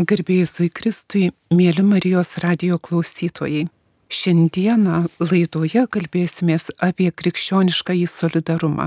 Garbėjusui 0.00 0.70
Kristui, 0.72 1.26
mėly 1.52 1.82
Marijos 1.84 2.38
radio 2.40 2.78
klausytojai. 2.80 3.66
Šiandieną 4.08 5.02
laidoje 5.20 5.82
kalbėsimės 5.92 6.70
apie 6.80 7.10
krikščionišką 7.12 7.98
į 7.98 8.06
solidarumą, 8.08 8.86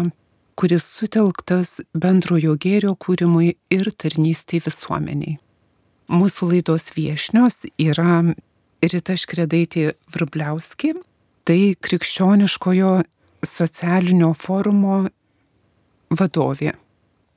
kuris 0.57 0.87
sutelktas 0.89 1.83
bendrojo 1.93 2.55
gėrio 2.57 2.95
kūrimui 2.97 3.51
ir 3.69 3.91
tarnystėj 3.93 4.63
visuomeniai. 4.65 5.35
Mūsų 6.09 6.49
laidos 6.49 6.89
viešnios 6.97 7.67
yra 7.77 8.33
Rita 8.81 9.13
Škredaitė 9.13 9.93
Vrubliauski, 10.15 10.95
tai 11.45 11.75
krikščioniškojo 11.77 12.95
socialinio 13.45 14.33
forumo 14.33 15.03
vadovė. 16.09 16.73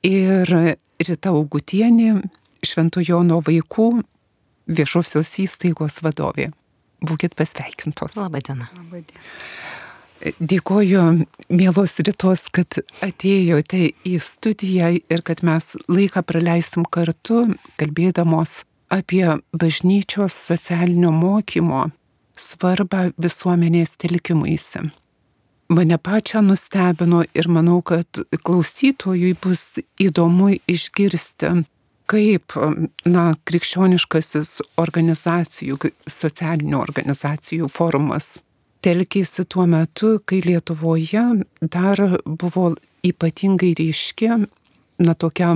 Ir 0.01 0.57
Rita 0.97 1.37
Augutienė, 1.37 2.23
Švento 2.65 3.03
Jono 3.03 3.41
vaikų 3.45 3.89
viešosios 4.67 5.33
įstaigos 5.43 6.01
vadovė. 6.05 6.51
Būkit 7.05 7.35
pasveikintos. 7.37 8.17
Labadiena. 8.17 8.69
Dėkoju, 10.17 11.01
mielos 11.53 11.93
rytos, 12.01 12.47
kad 12.49 12.79
atėjote 13.05 13.91
į 14.01 14.15
studiją 14.23 14.95
ir 14.97 15.21
kad 15.21 15.43
mes 15.45 15.75
laiką 15.85 16.23
praleisim 16.25 16.87
kartu, 16.89 17.43
kalbėdamos 17.77 18.63
apie 18.89 19.37
bažnyčios 19.53 20.33
socialinio 20.47 21.11
mokymo 21.13 21.85
svarbą 22.37 23.11
visuomenės 23.21 23.93
telkimuisi. 24.01 24.87
Mane 25.69 25.97
pačią 25.99 26.41
nustebino 26.41 27.25
ir 27.35 27.49
manau, 27.51 27.81
kad 27.83 28.07
klausytojui 28.31 29.33
bus 29.43 29.77
įdomu 29.99 30.53
išgirsti, 30.65 31.51
kaip 32.07 32.55
na, 33.07 33.29
krikščioniškasis 33.47 34.57
organizacijų, 34.79 35.79
socialinių 36.07 36.79
organizacijų 36.81 37.69
forumas 37.71 38.37
telkėsi 38.85 39.45
tuo 39.49 39.65
metu, 39.69 40.17
kai 40.25 40.41
Lietuvoje 40.45 41.23
dar 41.61 42.01
buvo 42.25 42.75
ypatingai 43.05 43.73
ryški, 43.77 44.29
na, 44.97 45.13
tokia 45.13 45.53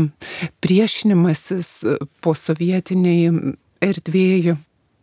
priešinimasis 0.63 1.71
po 2.21 2.35
sovietiniai 2.37 3.55
erdvėjai 3.81 4.57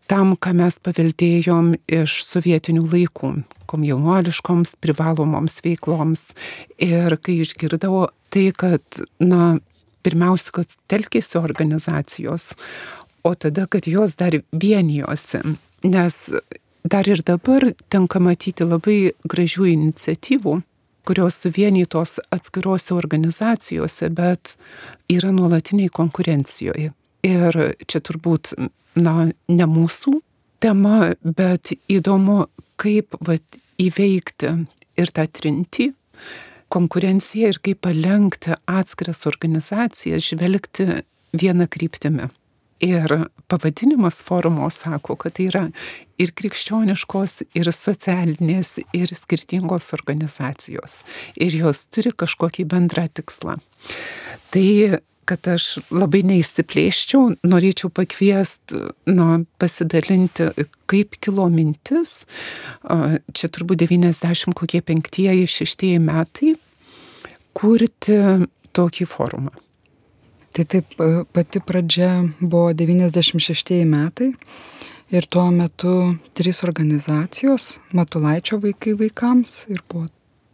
tam, 0.08 0.34
ką 0.41 0.55
mes 0.56 0.78
paveldėjom 0.80 1.75
iš 2.01 2.20
sovietinių 2.25 2.86
laikų, 2.89 3.33
komjaunuoliškoms 3.69 4.78
privalomoms 4.80 5.61
veikloms. 5.64 6.30
Ir 6.80 7.19
kai 7.20 7.41
išgirdau 7.45 8.06
tai, 8.33 8.48
kad, 8.56 9.03
na, 9.20 9.58
pirmiausia, 10.07 10.55
kad 10.61 10.79
telkėsi 10.91 11.39
organizacijos, 11.41 12.53
o 13.27 13.35
tada, 13.35 13.67
kad 13.71 13.89
jos 13.91 14.17
dar 14.19 14.37
vienijosi, 14.53 15.43
nes 15.85 16.19
dar 16.85 17.09
ir 17.09 17.23
dabar 17.27 17.73
tenka 17.93 18.21
matyti 18.23 18.67
labai 18.67 19.13
gražių 19.29 19.69
iniciatyvų, 19.73 20.55
kurios 21.09 21.41
suvienytos 21.43 22.19
atskirose 22.35 22.95
organizacijose, 22.95 24.11
bet 24.13 24.57
yra 25.09 25.33
nuolatiniai 25.33 25.89
konkurencijoje. 25.89 26.93
Ir 27.27 27.61
čia 27.89 28.01
turbūt, 28.05 28.53
na, 29.01 29.31
ne 29.49 29.69
mūsų 29.69 30.19
tema, 30.63 31.15
bet 31.23 31.73
įdomu, 31.91 32.47
kaip 32.81 33.17
vat, 33.25 33.59
įveikti 33.79 34.53
ir 34.99 35.13
tą 35.15 35.25
trintį, 35.31 35.93
konkurenciją 36.72 37.52
ir 37.52 37.61
kaip 37.64 37.83
palengti 37.86 38.56
atskiras 38.69 39.24
organizacijas 39.30 40.28
žvelgti 40.30 41.02
vieną 41.36 41.69
kryptimį. 41.70 42.28
Ir 42.84 43.11
pavadinimas 43.50 44.20
forumo 44.22 44.69
sako, 44.70 45.16
kad 45.19 45.34
tai 45.34 45.48
yra 45.48 45.64
ir 46.22 46.30
krikščioniškos, 46.39 47.41
ir 47.58 47.70
socialinės, 47.74 48.77
ir 48.94 49.11
skirtingos 49.19 49.91
organizacijos. 49.96 51.00
Ir 51.34 51.57
jos 51.58 51.89
turi 51.90 52.12
kažkokį 52.14 52.68
bendrą 52.70 53.08
tikslą. 53.11 53.57
Tai 54.55 54.68
kad 55.28 55.48
aš 55.52 55.66
labai 55.92 56.22
neišsiplėščiau, 56.27 57.36
norėčiau 57.46 57.90
pakviesti, 57.94 58.80
nu, 59.12 59.28
pasidalinti, 59.61 60.50
kaip 60.89 61.18
kilo 61.20 61.48
mintis. 61.52 62.22
Čia 62.84 63.52
turbūt 63.52 63.84
90 63.84 64.56
kokie 64.56 64.80
penktieji, 64.84 65.48
šeštieji 65.58 66.00
metai 66.02 66.55
kurti 67.58 68.18
tokį 68.77 69.08
forumą. 69.11 69.55
Tai 70.56 70.64
taip, 70.64 70.94
pati 71.34 71.60
pradžia 71.62 72.12
buvo 72.40 72.72
96 72.74 73.83
metai 73.86 74.33
ir 75.12 75.27
tuo 75.30 75.48
metu 75.55 76.16
trys 76.39 76.62
organizacijos- 76.66 77.78
Matulaičio 77.98 78.58
vaikai 78.64 78.96
vaikams 78.98 79.66
ir 79.68 79.83
buvo 79.89 80.08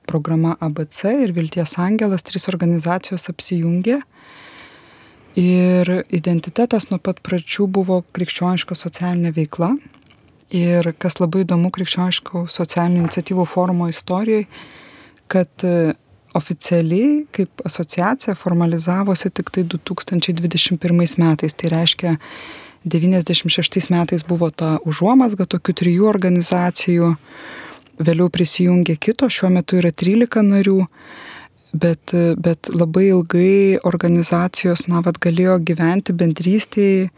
programa 0.06 0.56
ABC 0.60 1.04
ir 1.24 1.32
Vilties 1.32 1.78
Angelas, 1.78 2.22
trys 2.22 2.48
organizacijos 2.48 3.28
apsijungė 3.32 4.02
Ir 5.34 5.88
identitetas 6.14 6.86
nuo 6.92 7.00
pat 7.02 7.18
pradžių 7.26 7.66
buvo 7.66 7.98
krikščioniška 8.14 8.76
socialinė 8.78 9.32
veikla. 9.34 9.72
Ir 10.54 10.92
kas 11.02 11.18
labai 11.18 11.42
įdomu 11.42 11.72
krikščioniškų 11.74 12.44
socialinių 12.52 13.02
iniciatyvų 13.02 13.46
forumo 13.50 13.88
istorijoje, 13.90 14.44
kad 15.26 15.64
e, 15.66 15.94
oficialiai 16.38 17.24
kaip 17.34 17.64
asociacija 17.66 18.36
formalizavosi 18.38 19.32
tik 19.34 19.50
tai 19.50 19.64
2021 19.74 21.18
metais. 21.18 21.56
Tai 21.58 21.72
reiškia, 21.72 22.14
96 22.84 23.90
metais 23.90 24.22
buvo 24.22 24.52
ta 24.54 24.76
užuomasga 24.86 25.48
tokių 25.50 25.74
trijų 25.80 26.08
organizacijų, 26.10 27.14
vėliau 27.98 28.30
prisijungė 28.30 29.00
kitos, 29.00 29.34
šiuo 29.34 29.50
metu 29.56 29.80
yra 29.80 29.90
13 29.90 30.46
narių 30.46 30.84
bet, 31.74 32.14
bet 32.38 32.70
labai 32.72 33.08
ilgai 33.10 33.80
organizacijos, 33.86 34.86
na, 34.90 35.02
vad 35.04 35.18
galėjo 35.22 35.58
gyventi 35.66 36.14
bendrystėje 36.16 37.10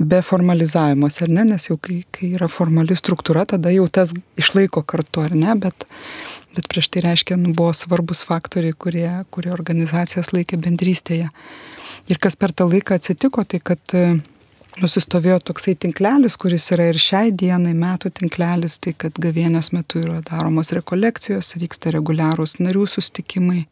be 0.00 0.22
formalizavimos, 0.24 1.18
ar 1.20 1.28
ne, 1.28 1.44
nes 1.52 1.68
jau 1.68 1.76
kai, 1.76 2.00
kai 2.14 2.32
yra 2.38 2.48
formali 2.48 2.96
struktūra, 2.96 3.44
tada 3.48 3.72
jau 3.74 3.84
tas 3.92 4.14
išlaiko 4.40 4.82
kartu, 4.88 5.20
ar 5.26 5.36
ne, 5.36 5.52
bet, 5.60 5.84
bet 6.56 6.68
prieš 6.72 6.88
tai 6.94 7.04
reiškia, 7.04 7.36
nu, 7.40 7.52
buvo 7.56 7.74
svarbus 7.76 8.24
faktoriai, 8.26 8.72
kurie, 8.72 9.10
kurie 9.34 9.52
organizacijas 9.52 10.32
laikė 10.32 10.60
bendrystėje. 10.64 11.28
Ir 12.08 12.20
kas 12.22 12.38
per 12.40 12.56
tą 12.56 12.66
laiką 12.70 12.96
atsitiko, 12.96 13.44
tai 13.44 13.60
kad 13.60 13.96
nusistovėjo 14.78 15.40
toksai 15.50 15.74
tinklelis, 15.80 16.36
kuris 16.40 16.68
yra 16.74 16.90
ir 16.90 17.00
šiai 17.00 17.32
dienai 17.34 17.74
metų 17.76 18.12
tinklelis, 18.20 18.78
tai 18.78 18.94
kad 18.94 19.18
gavienės 19.20 19.72
metu 19.74 20.02
yra 20.04 20.20
daromos 20.26 20.72
rekolekcijos, 20.76 21.56
vyksta 21.60 21.92
reguliarūs 21.96 22.58
narių 22.62 22.86
sustikimai 22.88 23.64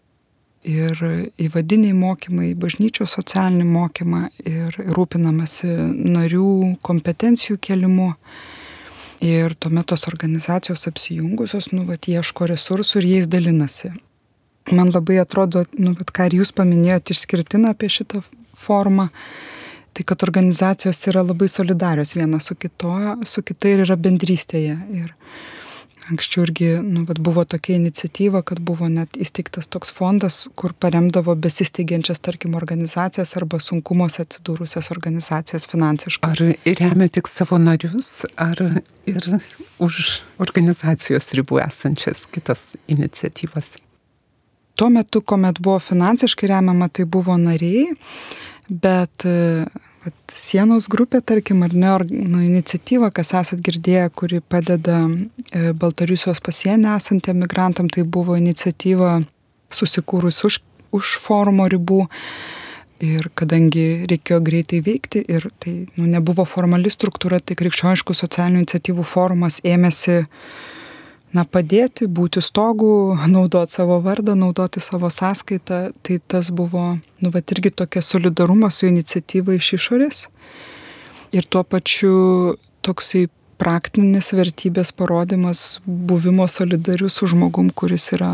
ir 0.69 1.01
įvadiniai 1.39 1.95
mokymai, 1.97 2.53
bažnyčios 2.59 3.15
socialinį 3.17 3.67
mokymą 3.69 4.25
ir 4.45 4.79
rūpinamasi 4.97 5.71
narių 5.95 6.77
kompetencijų 6.83 7.59
kelimu. 7.63 8.13
Ir 9.25 9.57
tuomet 9.59 9.89
tos 9.91 10.07
organizacijos 10.07 10.87
apsijungusios, 10.87 11.73
nu, 11.75 11.83
vat, 11.89 12.07
ieško 12.07 12.47
resursų 12.53 13.01
ir 13.01 13.09
jais 13.17 13.27
dalinasi. 13.27 13.91
Man 14.71 14.93
labai 14.95 15.17
atrodo, 15.19 15.65
nu, 15.75 15.95
bet 15.99 16.13
ką 16.15 16.29
ir 16.29 16.37
jūs 16.39 16.53
paminėjote 16.55 17.17
išskirtiną 17.17 17.73
apie 17.75 17.91
šitą 17.91 18.21
formą, 18.55 19.09
tai 19.99 20.05
kad 20.07 20.23
organizacijos 20.23 21.01
yra 21.11 21.25
labai 21.27 21.49
solidarios 21.51 22.15
viena 22.15 22.39
su, 22.41 22.55
kito, 22.55 22.93
su 23.27 23.43
kita 23.43 23.73
ir 23.73 23.81
yra 23.83 23.97
bendrystėje. 23.99 24.77
Ir 24.95 25.09
anksčiau 26.13 26.45
irgi 26.47 26.69
nu, 26.87 27.03
vat, 27.09 27.19
buvo 27.19 27.43
tokia 27.45 27.75
iniciatyva, 27.81 28.45
kad 28.47 28.61
buvo 28.63 28.87
net 28.93 29.19
įsteigtas 29.19 29.67
toks 29.67 29.91
fondas, 29.97 30.37
kur 30.55 30.71
paremdavo 30.85 31.35
besisteigiančias, 31.35 32.23
tarkim, 32.23 32.55
organizacijas 32.61 33.35
arba 33.41 33.59
sunkumuose 33.59 34.23
atsidūrusias 34.23 34.93
organizacijas 34.95 35.67
finansiškai. 35.73 36.31
Ar 36.31 36.79
remia 36.79 37.11
tik 37.19 37.27
savo 37.27 37.59
narius, 37.59 38.23
ar 38.39 38.63
ir 39.11 39.29
už 39.83 40.01
organizacijos 40.47 41.27
ribų 41.35 41.59
esančias 41.67 42.29
kitas 42.31 42.71
iniciatyvas? 42.87 43.75
Tuo 44.79 44.93
metu, 44.95 45.25
kuomet 45.27 45.59
buvo 45.59 45.83
finansiškai 45.83 46.55
remiama, 46.55 46.87
tai 46.87 47.03
buvo 47.03 47.35
nariai, 47.35 47.91
bet 48.71 49.27
Vat 50.05 50.35
sienos 50.39 50.87
grupė, 50.91 51.19
tarkim, 51.27 51.65
ar 51.67 51.75
ne, 51.75 51.91
nu, 52.15 52.39
iniciatyva, 52.45 53.11
kas 53.15 53.33
esat 53.35 53.63
girdėję, 53.67 54.05
kuri 54.15 54.39
padeda 54.41 55.01
e, 55.09 55.73
Baltarusijos 55.75 56.39
pasienį 56.45 56.93
esantiem 56.95 57.41
migrantam, 57.43 57.91
tai 57.91 58.05
buvo 58.07 58.37
iniciatyva 58.39 59.17
susikūrus 59.75 60.45
už, 60.47 60.61
už 60.95 61.17
forumo 61.25 61.67
ribų. 61.73 62.07
Ir 63.03 63.29
kadangi 63.39 64.09
reikėjo 64.11 64.41
greitai 64.43 64.81
veikti 64.83 65.23
ir 65.31 65.45
tai 65.63 65.75
nu, 65.95 66.07
nebuvo 66.11 66.43
formali 66.47 66.91
struktūra, 66.91 67.39
tai 67.39 67.55
krikščioniškų 67.59 68.17
socialinių 68.23 68.65
iniciatyvų 68.65 69.05
forumas 69.07 69.61
ėmėsi 69.63 70.25
na, 71.37 71.45
padėti, 71.45 72.09
būti 72.09 72.43
stogų, 72.45 73.19
naudoti 73.29 73.79
savo 73.79 73.99
vardą, 74.05 74.35
naudoti 74.39 74.81
savo 74.81 75.11
sąskaitą, 75.13 75.81
tai 76.03 76.19
tas 76.27 76.51
buvo, 76.55 76.99
nu, 77.21 77.33
va, 77.35 77.43
irgi 77.43 77.73
tokia 77.75 78.03
solidarumo 78.05 78.71
su 78.73 78.89
iniciatyva 78.89 79.59
iš 79.59 79.73
išorės. 79.79 80.23
Ir 81.37 81.45
tuo 81.45 81.65
pačiu 81.65 82.57
toksai 82.87 83.27
praktinis 83.61 84.33
vertybės 84.33 84.95
parodimas 84.97 85.81
buvimo 85.85 86.47
solidariu 86.49 87.11
su 87.13 87.29
žmogum, 87.29 87.69
kuris 87.75 88.13
yra 88.17 88.33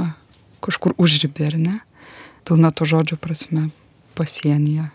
kažkur 0.65 0.95
užribė, 1.01 1.49
ar 1.51 1.59
ne? 1.59 1.79
Pilna 2.45 2.71
to 2.71 2.87
žodžio 2.89 3.19
prasme 3.21 3.71
pasienyje. 4.15 4.94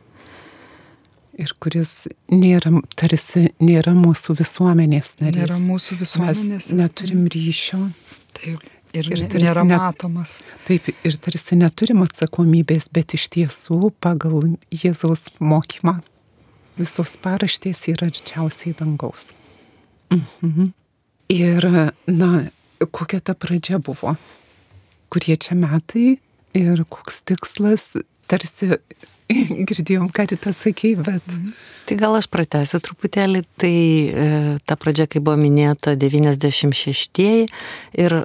Ir 1.40 1.54
kuris 1.64 1.94
nėra, 2.32 2.74
tarsi 3.00 3.48
nėra 3.64 3.94
mūsų 3.96 4.36
visuomenės 4.42 5.14
narys. 5.22 5.40
Nėra 5.40 5.60
mūsų 5.64 6.00
visuomenės. 6.02 6.44
Mes 6.52 6.68
neturim 6.76 7.24
ryšio. 7.32 7.80
Taip. 8.36 8.66
Ir, 8.90 9.06
ir 9.14 9.22
nėra 9.38 9.62
net, 9.68 9.78
matomas. 9.78 10.40
Taip, 10.66 10.88
ir 11.06 11.18
tarsi 11.22 11.56
neturim 11.60 12.02
atsakomybės, 12.02 12.88
bet 12.92 13.14
iš 13.14 13.28
tiesų 13.36 13.92
pagal 14.02 14.56
Jėzaus 14.74 15.28
mokymą 15.38 16.00
visos 16.80 17.14
paraštės 17.22 17.84
yra 17.92 18.10
arčiausiai 18.10 18.74
dangaus. 18.80 19.30
Mhm. 20.10 20.72
Ir, 21.30 21.68
na, 22.10 22.30
kokia 22.90 23.20
ta 23.22 23.36
pradžia 23.38 23.78
buvo, 23.78 24.16
kurie 25.14 25.36
čia 25.38 25.58
metai 25.60 26.18
ir 26.58 26.84
koks 26.90 27.22
tikslas, 27.30 27.92
tarsi 28.30 28.72
girdėjom, 29.70 30.10
ką 30.14 30.30
rytą 30.32 30.54
sakei, 30.56 30.96
bet. 30.98 31.26
Mhm. 31.28 31.54
Tai 31.90 31.98
gal 31.98 32.18
aš 32.20 32.28
pratęsiu 32.30 32.82
truputėlį, 32.86 33.46
tai 33.58 33.76
e, 33.76 34.26
ta 34.70 34.78
pradžia, 34.78 35.08
kai 35.10 35.22
buvo 35.26 35.40
minėta 35.42 35.96
96-ieji 35.98 37.48
ir 37.98 38.16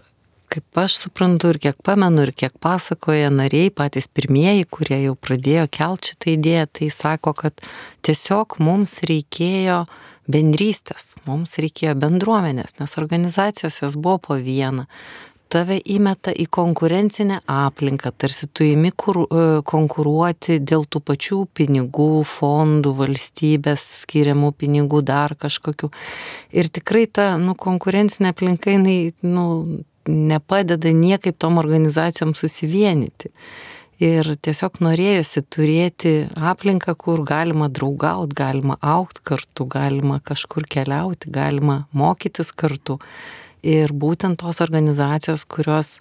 kaip 0.55 0.79
aš 0.79 0.99
suprantu 1.01 1.51
ir 1.51 1.59
kiek 1.63 1.79
pamenu 1.83 2.27
ir 2.27 2.33
kiek 2.37 2.55
pasakoja 2.63 3.31
nariai, 3.33 3.73
patys 3.75 4.07
pirmieji, 4.13 4.69
kurie 4.71 5.01
jau 5.03 5.17
pradėjo 5.19 5.67
kelti 5.73 6.13
šitą 6.13 6.35
idėją, 6.35 6.67
tai 6.79 6.91
sako, 6.95 7.35
kad 7.41 7.65
tiesiog 8.07 8.59
mums 8.63 9.01
reikėjo 9.09 9.85
bendrystės, 10.31 11.15
mums 11.27 11.57
reikėjo 11.61 11.97
bendruomenės, 12.01 12.77
nes 12.81 12.99
organizacijos 13.01 13.81
jos 13.83 13.97
buvo 13.97 14.21
po 14.29 14.39
vieną. 14.41 14.87
Tave 15.53 15.77
įmeta 15.79 16.33
į 16.35 16.47
konkurencinę 16.51 17.41
aplinką, 17.51 18.11
tarsi 18.19 18.49
tu 18.51 18.65
įimi 18.67 18.91
kur, 18.97 19.21
e, 19.25 19.45
konkuruoti 19.63 20.59
dėl 20.59 20.87
tų 20.89 21.03
pačių 21.05 21.41
pinigų, 21.55 22.25
fondų, 22.27 22.95
valstybės 22.99 23.85
skiriamų 24.03 24.53
pinigų, 24.59 25.03
dar 25.03 25.37
kažkokių. 25.39 25.93
Ir 26.53 26.71
tikrai 26.75 27.07
ta 27.07 27.37
nu, 27.39 27.55
konkurencinė 27.55 28.33
aplinka, 28.35 28.75
jinai 28.75 29.13
nu, 29.23 29.85
nepadeda 30.09 30.91
niekaip 30.93 31.39
tom 31.39 31.59
organizacijom 31.59 32.35
susivienyti. 32.35 33.31
Ir 34.03 34.27
tiesiog 34.43 34.81
norėjusi 34.83 35.45
turėti 35.55 36.13
aplinką, 36.35 36.97
kur 36.99 37.23
galima 37.23 37.69
draugauti, 37.71 38.35
galima 38.35 38.77
aukti 38.83 39.23
kartu, 39.23 39.69
galima 39.71 40.19
kažkur 40.19 40.67
keliauti, 40.67 41.31
galima 41.31 41.85
mokytis 41.95 42.51
kartu. 42.51 42.99
Ir 43.65 43.95
būtent 43.97 44.43
tos 44.43 44.61
organizacijos, 44.61 45.47
kurios 45.49 45.97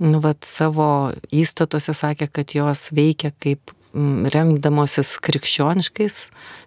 nu, 0.00 0.18
vat, 0.24 0.42
savo 0.48 1.12
įstatuose 1.28 1.92
sakė, 1.94 2.30
kad 2.32 2.54
jos 2.56 2.88
veikia 2.96 3.34
kaip 3.42 3.74
remdamosis 3.92 5.18
krikščioniškais, 5.20 6.16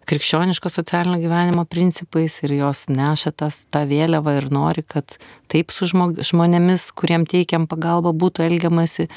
krikščioniško 0.06 0.69
socialinio 0.69 1.18
gyvenimo 1.24 1.65
principais 1.65 2.38
ir 2.45 2.53
jos 2.59 2.86
neša 2.92 3.33
tas, 3.33 3.63
tą 3.74 3.81
vėliavą 3.89 4.36
ir 4.38 4.50
nori, 4.53 4.86
kad 4.86 5.18
taip 5.50 5.74
su 5.74 5.89
žmonėmis, 5.89 6.92
kuriem 6.94 7.25
teikiam 7.25 7.65
pagalbą, 7.68 8.13
būtų 8.13 8.45
elgiamasi. 8.45 9.09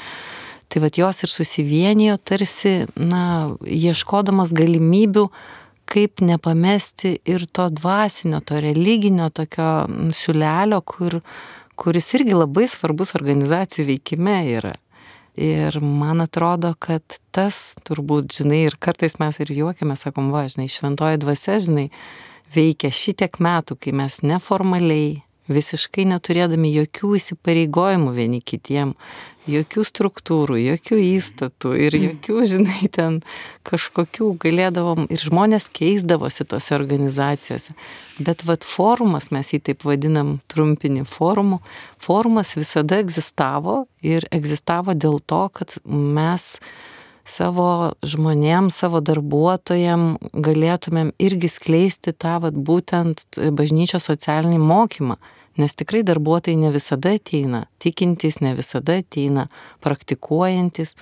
Tai 0.69 0.81
vad 0.83 0.97
jos 0.97 1.23
ir 1.25 1.31
susivienijo 1.33 2.17
tarsi, 2.21 2.83
na, 2.97 3.53
ieškodamas 3.65 4.53
galimybių, 4.57 5.27
kaip 5.89 6.21
nepamesti 6.21 7.15
ir 7.29 7.47
to 7.51 7.69
dvasinio, 7.73 8.41
to 8.45 8.59
religinio 8.61 9.29
tokio 9.33 9.87
siulelio, 10.13 10.81
kur, 10.85 11.19
kuris 11.79 12.13
irgi 12.19 12.37
labai 12.37 12.67
svarbus 12.69 13.15
organizacijų 13.17 13.87
veikime 13.93 14.37
yra. 14.57 14.75
Ir 15.39 15.77
man 15.79 16.19
atrodo, 16.19 16.73
kad 16.79 17.19
tas 17.31 17.77
turbūt, 17.87 18.33
žinai, 18.41 18.65
ir 18.67 18.75
kartais 18.81 19.15
mes 19.21 19.37
ir 19.39 19.53
juokiame, 19.55 19.95
sakom, 19.97 20.33
va, 20.33 20.43
žinai, 20.51 20.67
šventoji 20.71 21.21
dvasia, 21.21 21.55
žinai, 21.63 21.87
veikia 22.53 22.91
šitiek 22.91 23.39
metų, 23.39 23.77
kai 23.79 23.93
mes 23.95 24.19
neformaliai, 24.25 25.21
visiškai 25.49 26.05
neturėdami 26.11 26.73
jokių 26.75 27.15
įsipareigojimų 27.17 28.11
vieni 28.13 28.41
kitiem, 28.45 28.93
jokių 29.49 29.83
struktūrų, 29.87 30.57
jokių 30.61 30.99
įstatų 31.03 31.71
ir 31.77 31.95
mm. 31.97 32.05
jokių, 32.07 32.37
žinai, 32.53 32.89
ten 32.93 33.19
kažkokių 33.67 34.31
galėdavom 34.41 35.07
ir 35.11 35.23
žmonės 35.23 35.69
keisdavosi 35.73 36.45
tose 36.49 36.75
organizacijose. 36.77 37.75
Bet 38.19 38.45
vad 38.47 38.67
forumas, 38.67 39.29
mes 39.35 39.53
jį 39.53 39.61
taip 39.69 39.87
vadinam 39.87 40.37
trumpinį 40.51 41.05
forumų, 41.09 41.61
forumas 42.01 42.55
visada 42.59 43.01
egzistavo 43.03 43.83
ir 44.05 44.27
egzistavo 44.35 44.95
dėl 44.97 45.19
to, 45.23 45.43
kad 45.55 45.77
mes 45.85 46.55
savo 47.29 47.93
žmonėm, 48.01 48.71
savo 48.73 49.01
darbuotojam 49.05 50.15
galėtumėm 50.33 51.11
irgi 51.21 51.51
skleisti 51.51 52.13
tą 52.17 52.39
vat, 52.43 52.55
būtent 52.57 53.25
bažnyčios 53.37 54.09
socialinį 54.09 54.57
mokymą 54.63 55.19
Nes 55.57 55.73
tikrai 55.75 56.03
darbuotojai 56.05 56.59
ne 56.59 56.69
visada 56.71 57.15
ateina, 57.17 57.63
tikintys 57.81 58.39
ne 58.43 58.53
visada 58.57 58.99
ateina, 59.01 59.47
praktikuojantis 59.83 60.93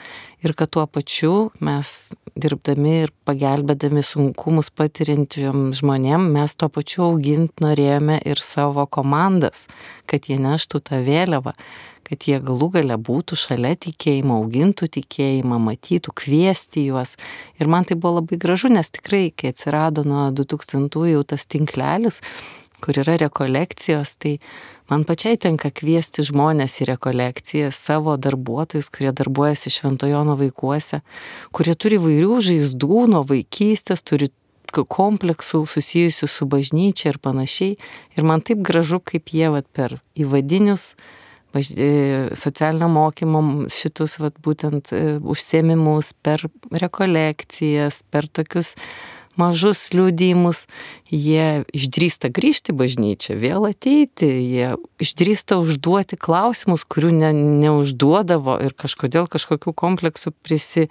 ir 0.46 0.54
kad 0.58 0.72
tuo 0.72 0.86
pačiu 0.88 1.34
mes 1.60 2.14
dirbdami 2.38 2.94
ir 3.04 3.14
pagelbėdami 3.28 4.04
sunkumus 4.06 4.72
patiriantiem 4.72 5.72
žmonėm, 5.78 6.30
mes 6.38 6.56
tuo 6.56 6.70
pačiu 6.74 7.10
augint 7.10 7.64
norėjome 7.64 8.22
ir 8.26 8.42
savo 8.44 8.88
komandas, 8.88 9.68
kad 10.10 10.30
jie 10.30 10.40
neštų 10.42 10.82
tą 10.90 11.02
vėliavą, 11.06 11.54
kad 12.08 12.24
jie 12.30 12.40
galų 12.44 12.70
gale 12.78 12.96
būtų 13.10 13.36
šalia 13.40 13.74
tikėjimo, 13.84 14.40
augintų 14.42 14.88
tikėjimą, 14.96 15.60
matytų, 15.60 16.14
kviesti 16.22 16.86
juos. 16.88 17.18
Ir 17.60 17.68
man 17.72 17.88
tai 17.88 17.98
buvo 18.00 18.22
labai 18.22 18.40
gražu, 18.40 18.72
nes 18.72 18.90
tikrai, 18.94 19.28
kai 19.36 19.52
atsirado 19.52 20.06
nuo 20.08 20.30
2000-ųjų 20.38 21.26
tas 21.28 21.46
tinklelis, 21.52 22.22
kur 22.83 23.00
yra 23.01 23.18
rekolekcijos, 23.21 24.15
tai 24.21 24.38
man 24.91 25.03
pačiai 25.07 25.39
tenka 25.41 25.71
kviesti 25.74 26.25
žmonės 26.27 26.79
į 26.83 26.91
rekolekcijas, 26.94 27.77
savo 27.89 28.15
darbuotojus, 28.21 28.89
kurie 28.94 29.13
darbuojasi 29.15 29.74
Šventojono 29.74 30.38
vaikuose, 30.39 31.01
kurie 31.56 31.75
turi 31.75 32.00
vairių 32.01 32.41
žaizdų 32.50 33.07
nuo 33.13 33.24
vaikystės, 33.27 34.06
turi 34.06 34.29
kompleksų 34.71 35.63
susijusių 35.65 36.27
su 36.27 36.45
bažnyčia 36.50 37.13
ir 37.13 37.21
panašiai. 37.24 37.77
Ir 38.17 38.27
man 38.27 38.41
taip 38.41 38.60
gražu, 38.65 39.00
kaip 39.00 39.31
jie 39.34 39.50
vat, 39.53 39.67
per 39.74 40.00
įvadinius. 40.19 40.93
E, 41.57 42.29
socialinio 42.38 42.89
mokymo 42.91 43.41
šitus 43.72 44.19
vat, 44.19 44.36
būtent 44.43 44.91
e, 44.93 45.17
užsiemimus, 45.24 46.12
per 46.22 46.43
rekolekcijas, 46.69 48.03
per 48.12 48.27
tokius 48.27 48.75
mažus 49.38 49.88
liūdimus, 49.96 50.65
jie 51.13 51.63
išdrįsta 51.75 52.32
grįžti 52.34 52.75
bažnyčią, 52.75 53.38
vėl 53.39 53.70
ateiti, 53.70 54.27
jie 54.27 54.74
išdrįsta 55.03 55.60
užduoti 55.62 56.20
klausimus, 56.20 56.84
kurių 56.84 57.13
ne, 57.15 57.32
neužduodavo 57.63 58.58
ir 58.65 58.75
kažkodėl 58.77 59.29
kažkokių 59.32 59.74
kompleksų 59.77 60.34
prisi, 60.44 60.88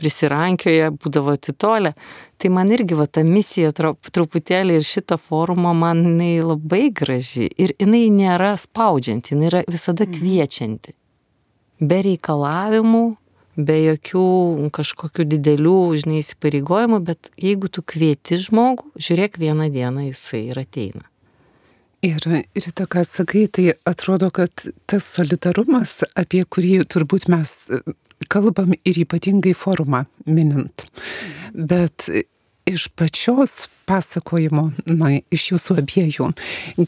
prisirankioje 0.00 0.90
būdavo 0.96 1.36
atitolę. 1.38 1.94
Tai 2.40 2.48
man 2.56 2.72
irgi 2.72 2.96
va 2.96 3.04
ta 3.04 3.22
misija 3.26 3.72
truputėlį 3.76 4.80
ir 4.80 4.86
šito 4.86 5.20
forumo 5.20 5.74
man 5.76 6.00
jinai 6.06 6.40
labai 6.40 6.88
graži 6.88 7.50
ir 7.60 7.76
jinai 7.76 8.06
nėra 8.14 8.54
spaudžianti, 8.58 9.36
jinai 9.36 9.50
yra 9.52 9.64
visada 9.68 10.08
mhm. 10.08 10.16
kviečianti. 10.16 10.96
Be 11.80 12.02
reikalavimų, 12.04 13.04
be 13.66 13.76
jokių 13.78 14.24
kažkokių 14.76 15.26
didelių, 15.34 15.76
žinai, 16.02 16.20
įsipareigojimų, 16.24 17.00
bet 17.06 17.30
jeigu 17.40 17.70
tu 17.72 17.84
kvieti 17.86 18.38
žmogų, 18.40 18.90
žiūrėk 19.00 19.40
vieną 19.40 19.70
dieną 19.74 20.08
jisai 20.10 20.46
ir 20.50 20.60
ateina. 20.62 21.06
Ir, 22.06 22.24
ir 22.56 22.68
to, 22.72 22.86
ką 22.88 23.04
sakai, 23.04 23.44
tai 23.52 23.74
atrodo, 23.84 24.30
kad 24.32 24.64
tas 24.88 25.04
solidarumas, 25.04 25.98
apie 26.16 26.46
kurį 26.48 26.78
turbūt 26.88 27.28
mes 27.28 27.52
kalbam 28.32 28.72
ir 28.84 29.00
ypatingai 29.04 29.52
forumą 29.56 30.06
minint, 30.24 30.86
bet 31.52 32.08
iš 32.70 32.86
pačios 32.96 33.66
pasakojimo, 33.88 34.70
na, 34.86 35.18
iš 35.32 35.50
jūsų 35.52 35.80
abiejų, 35.82 36.30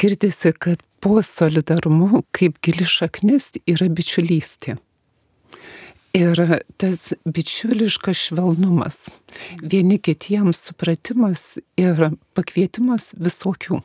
girdisi, 0.01 0.53
kad 0.53 0.81
po 1.03 1.21
solidarumu 1.27 2.23
kaip 2.37 2.61
gili 2.63 2.87
šaknis 2.87 3.51
yra 3.67 3.89
bičiulystė. 3.91 4.79
Ir 6.13 6.37
tas 6.77 7.15
bičiuliškas 7.25 8.19
švelnumas, 8.27 9.07
vieni 9.63 9.97
kitiems 9.97 10.61
supratimas 10.69 11.57
ir 11.81 12.11
pakvietimas 12.37 13.15
visokių. 13.17 13.81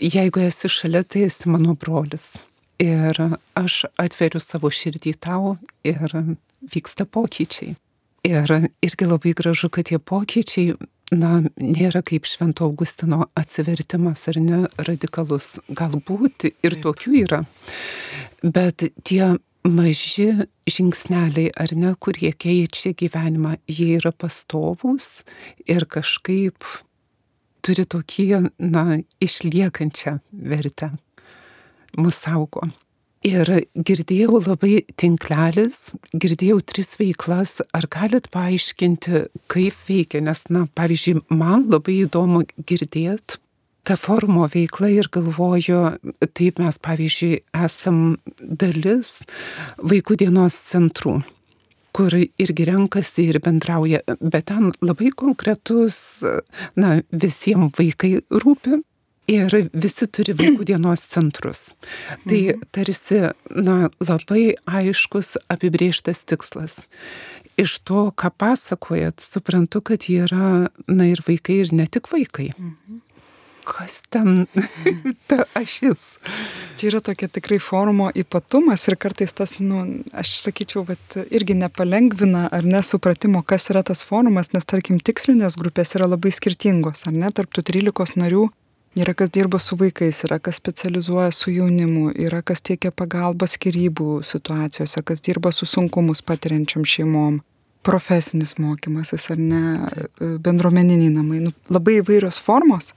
Jeigu 0.00 0.40
esi 0.46 0.70
šalia, 0.72 1.04
tai 1.04 1.26
esi 1.28 1.52
mano 1.52 1.76
brolis. 1.76 2.32
Ir 2.80 3.20
aš 3.54 3.84
atveriu 4.00 4.40
savo 4.40 4.72
širdį 4.72 5.12
tau 5.20 5.58
ir 5.84 6.16
vyksta 6.72 7.04
pokyčiai. 7.04 7.76
Ir 8.24 8.56
irgi 8.80 9.06
labai 9.06 9.34
gražu, 9.36 9.68
kad 9.68 9.90
tie 9.90 10.00
pokyčiai 10.00 10.78
na, 11.12 11.42
nėra 11.60 12.00
kaip 12.06 12.24
Švento 12.26 12.64
Augustino 12.64 13.26
atsivertimas 13.38 14.24
ar 14.30 14.40
ne 14.40 14.64
radikalus. 14.80 15.58
Galbūt 15.68 16.48
ir 16.48 16.80
tokių 16.80 17.16
yra. 17.26 17.42
Bet 18.42 18.88
tie 19.04 19.34
maži 19.68 20.46
žingsneliai, 20.70 21.52
ar 21.58 21.74
ne, 21.78 21.94
kurie 21.94 22.32
keičia 22.32 22.92
gyvenimą, 22.98 23.56
jie 23.70 23.96
yra 23.98 24.12
pastovūs 24.12 25.22
ir 25.70 25.86
kažkaip 25.86 26.66
turi 27.62 27.84
tokį, 27.86 28.28
na, 28.58 29.02
išliekančią 29.22 30.18
vertę. 30.32 30.92
Mūsų 31.98 32.18
saugo. 32.18 32.66
Ir 33.22 33.46
girdėjau 33.78 34.40
labai 34.42 34.80
tinklelis, 34.98 35.92
girdėjau 36.10 36.58
tris 36.66 36.96
veiklas, 36.98 37.60
ar 37.70 37.86
galit 37.86 38.26
paaiškinti, 38.34 39.28
kaip 39.52 39.84
veikia, 39.86 40.24
nes, 40.26 40.42
na, 40.50 40.64
pavyzdžiui, 40.74 41.20
man 41.30 41.68
labai 41.70 42.00
įdomu 42.02 42.42
girdėti 42.66 43.38
tą 43.86 43.96
forumo 43.98 44.46
veiklą 44.50 44.90
ir 44.94 45.10
galvoju, 45.12 45.82
taip 46.36 46.62
mes, 46.62 46.78
pavyzdžiui, 46.82 47.42
esam 47.64 48.02
dalis 48.38 49.20
vaikų 49.82 50.20
dienos 50.22 50.58
centrų 50.70 51.20
kur 51.92 52.14
irgi 52.16 52.64
renkasi 52.64 53.26
ir 53.28 53.38
bendrauja, 53.44 54.00
bet 54.20 54.48
ten 54.48 54.72
labai 54.84 55.10
konkretus, 55.16 56.22
na, 56.78 57.02
visiems 57.12 57.76
vaikai 57.76 58.22
rūpi. 58.32 58.80
Ir 59.30 59.54
visi 59.70 60.08
turi 60.10 60.34
vaikų 60.34 60.64
dienos 60.72 61.04
centrus. 61.12 61.70
Tai 62.24 62.40
mhm. 62.40 62.64
tarsi, 62.74 63.20
na, 63.54 63.92
labai 64.02 64.56
aiškus 64.66 65.36
apibrieštas 65.52 66.24
tikslas. 66.26 66.80
Iš 67.60 67.76
to, 67.86 68.08
ką 68.16 68.32
pasakojat, 68.40 69.20
suprantu, 69.22 69.84
kad 69.84 70.08
yra, 70.10 70.72
na, 70.88 71.06
ir 71.06 71.22
vaikai, 71.28 71.60
ir 71.62 71.76
ne 71.76 71.86
tik 71.86 72.10
vaikai. 72.12 72.50
Mhm 72.56 73.02
kas 73.66 74.02
ten 74.12 74.46
ta 75.30 75.44
ašis. 75.58 76.16
Čia 76.78 76.88
yra 76.90 77.00
tokia 77.04 77.28
tikrai 77.32 77.58
forumo 77.62 78.08
ypatumas 78.14 78.86
ir 78.88 78.96
kartais 79.00 79.34
tas, 79.36 79.58
nu, 79.60 79.84
aš 80.12 80.34
sakyčiau, 80.44 80.84
kad 80.88 81.18
irgi 81.30 81.56
nepalengvina 81.58 82.48
ar 82.52 82.66
nesupratimo, 82.66 83.44
kas 83.46 83.70
yra 83.72 83.84
tas 83.86 84.04
forumas, 84.06 84.52
nes 84.54 84.66
tarkim 84.68 84.98
tikslinės 85.00 85.58
grupės 85.60 85.96
yra 85.98 86.10
labai 86.10 86.34
skirtingos, 86.34 87.06
ar 87.06 87.14
ne, 87.16 87.30
tarptų 87.30 87.64
13 87.72 88.18
narių. 88.22 88.48
Yra 88.92 89.14
kas 89.16 89.30
dirba 89.32 89.56
su 89.56 89.78
vaikais, 89.80 90.18
yra 90.26 90.36
kas 90.36 90.58
specializuoja 90.60 91.30
su 91.32 91.48
jaunimu, 91.48 92.10
yra 92.12 92.42
kas 92.44 92.60
tiekia 92.60 92.90
pagalbą 92.92 93.48
skirybų 93.48 94.18
situacijose, 94.28 95.00
kas 95.00 95.24
dirba 95.24 95.48
su 95.56 95.64
sunkumus 95.64 96.20
patiriančiam 96.28 96.84
šeimom 96.84 97.40
profesinis 97.82 98.54
mokymasis 98.62 99.28
ar 99.34 99.40
ne, 99.40 99.62
bendruomeniniai 100.44 101.10
namai, 101.12 101.40
nu, 101.42 101.52
labai 101.72 101.98
įvairios 102.00 102.38
formos. 102.42 102.92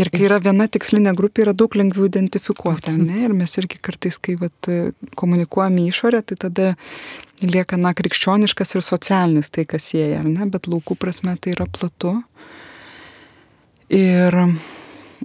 Ir 0.00 0.10
kai 0.14 0.26
yra 0.28 0.40
viena 0.42 0.68
tikslinė 0.70 1.14
grupė, 1.18 1.46
yra 1.46 1.54
daug 1.56 1.74
lengviau 1.78 2.06
identifikuoti, 2.08 2.94
ne? 2.98 3.24
Ir 3.26 3.34
mes 3.36 3.58
irgi 3.60 3.80
kartais, 3.82 4.20
kai 4.22 4.36
vat, 4.40 4.70
komunikuojame 5.18 5.88
išorę, 5.90 6.22
tai 6.28 6.38
tada 6.46 6.70
lieka, 7.42 7.78
na, 7.80 7.94
krikščioniškas 7.96 8.76
ir 8.76 8.86
socialinis 8.86 9.50
tai, 9.54 9.66
kas 9.68 9.90
sieja, 9.90 10.22
ar 10.22 10.30
ne, 10.30 10.46
bet 10.50 10.70
laukų 10.70 10.98
prasme 11.00 11.34
tai 11.40 11.56
yra 11.56 11.66
platu. 11.70 12.16
Ir 13.94 14.38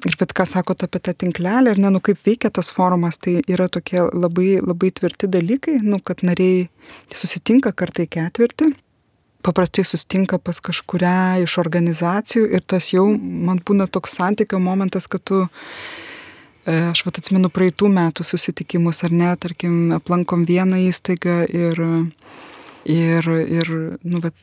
Ir 0.05 0.15
bet 0.19 0.31
ką 0.37 0.45
sakote 0.47 0.87
apie 0.87 1.01
tą 1.03 1.13
tinklelį, 1.25 1.73
ar 1.73 1.79
ne, 1.81 1.89
nu 1.91 1.99
kaip 2.03 2.21
veikia 2.23 2.51
tas 2.53 2.69
forumas, 2.71 3.17
tai 3.19 3.39
yra 3.51 3.67
tokie 3.71 3.99
labai, 3.99 4.59
labai 4.63 4.91
tvirti 4.95 5.27
dalykai, 5.31 5.79
nu 5.83 5.99
kad 6.03 6.23
nariai 6.23 6.69
susitinka 7.11 7.73
kartai 7.75 8.05
ketvirtį, 8.07 8.69
paprastai 9.43 9.83
susitinka 9.87 10.39
pas 10.39 10.59
kažkuria 10.63 11.39
iš 11.43 11.57
organizacijų 11.61 12.47
ir 12.55 12.63
tas 12.63 12.91
jau 12.93 13.07
man 13.17 13.59
būna 13.65 13.89
toks 13.91 14.17
santykio 14.19 14.59
momentas, 14.63 15.07
kad 15.07 15.23
tu 15.23 15.45
e, 15.45 15.47
Aš 16.91 17.01
vat 17.07 17.17
atsimenu 17.17 17.49
praeitų 17.49 17.87
metų 17.89 18.23
susitikimus, 18.27 19.01
ar 19.07 19.15
ne, 19.15 19.29
tarkim, 19.41 19.89
aplankom 19.95 20.43
vieną 20.45 20.83
įstaigą 20.89 21.41
ir, 21.49 21.79
ir, 22.85 23.29
ir 23.59 23.71
nu, 24.03 24.21
vat, 24.21 24.35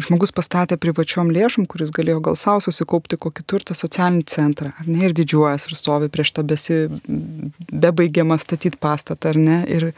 žmogus 0.00 0.32
pastatė 0.34 0.78
privačiom 0.80 1.30
lėšom, 1.34 1.68
kuris 1.70 1.92
galėjo 1.94 2.20
gal 2.24 2.38
savo 2.38 2.62
susikaupti 2.64 3.18
kokį 3.20 3.44
turtą 3.50 3.76
socialinį 3.78 4.24
centrą, 4.30 4.72
ar 4.80 4.88
ne, 4.88 5.04
ir 5.06 5.14
didžiuojas 5.16 5.68
ir 5.68 5.76
stovi 5.78 6.10
prieš 6.12 6.34
tą 6.34 6.44
besi 6.46 6.80
bebaigiamą 7.70 8.38
statyti 8.42 8.80
pastatą, 8.80 9.34
ar 9.34 9.40
ne, 9.40 9.60
ir 9.70 9.92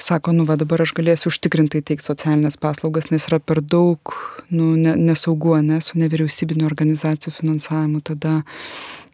sako, 0.00 0.32
nu 0.32 0.46
va 0.48 0.56
dabar 0.60 0.80
aš 0.84 0.94
galėsiu 0.96 1.28
užtikrintai 1.28 1.82
teikti 1.84 2.08
socialinės 2.08 2.56
paslaugas, 2.60 3.10
nes 3.12 3.28
yra 3.28 3.40
per 3.42 3.60
daug 3.60 4.14
nu, 4.48 4.72
ne, 4.76 4.96
nesaugu, 4.96 5.58
ne, 5.64 5.82
su 5.84 6.00
nevyriausybinio 6.00 6.68
organizacijų 6.70 7.34
finansavimu, 7.36 8.00
tada 8.00 8.40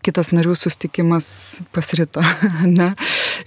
kitas 0.06 0.30
narių 0.30 0.54
sustikimas 0.54 1.26
pasirita, 1.74 2.22
ne, 2.78 2.92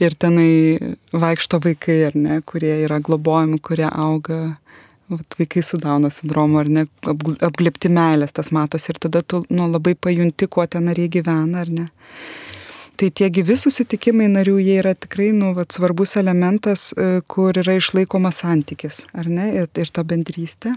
ir 0.04 0.16
tenai 0.20 0.96
vaikšto 1.16 1.62
vaikai, 1.64 2.02
ar 2.10 2.20
ne, 2.20 2.42
kurie 2.44 2.76
yra 2.84 3.00
globojami, 3.04 3.62
kurie 3.64 3.88
auga 3.88 4.58
vat, 5.10 5.36
vaikai 5.40 5.64
su 5.64 5.80
Dauno 5.82 6.12
sindromu 6.14 6.60
ar 6.62 6.70
ne, 6.70 6.86
apglėpti 7.48 7.92
meilės, 7.94 8.36
tas 8.36 8.52
matosi 8.56 8.94
ir 8.94 9.02
tada 9.06 9.22
tu 9.22 9.44
nu, 9.50 9.68
labai 9.72 9.96
pajunti, 9.96 10.48
kuo 10.48 10.66
ten 10.68 10.90
nariai 10.90 11.12
gyvena 11.18 11.64
ar 11.64 11.74
ne. 11.74 11.88
Tai 13.00 13.08
tie 13.16 13.30
gyvi 13.32 13.56
susitikimai 13.56 14.26
narių, 14.28 14.58
jie 14.60 14.74
yra 14.82 14.92
tikrai 14.92 15.30
nu, 15.32 15.54
vat, 15.56 15.72
svarbus 15.72 16.18
elementas, 16.20 16.90
e, 16.92 17.22
kur 17.32 17.56
yra 17.56 17.78
išlaikomas 17.80 18.42
santykis, 18.44 19.06
ar 19.16 19.30
ne, 19.32 19.46
ir, 19.62 19.70
ir 19.80 19.92
ta 19.96 20.04
bendrystė. 20.04 20.74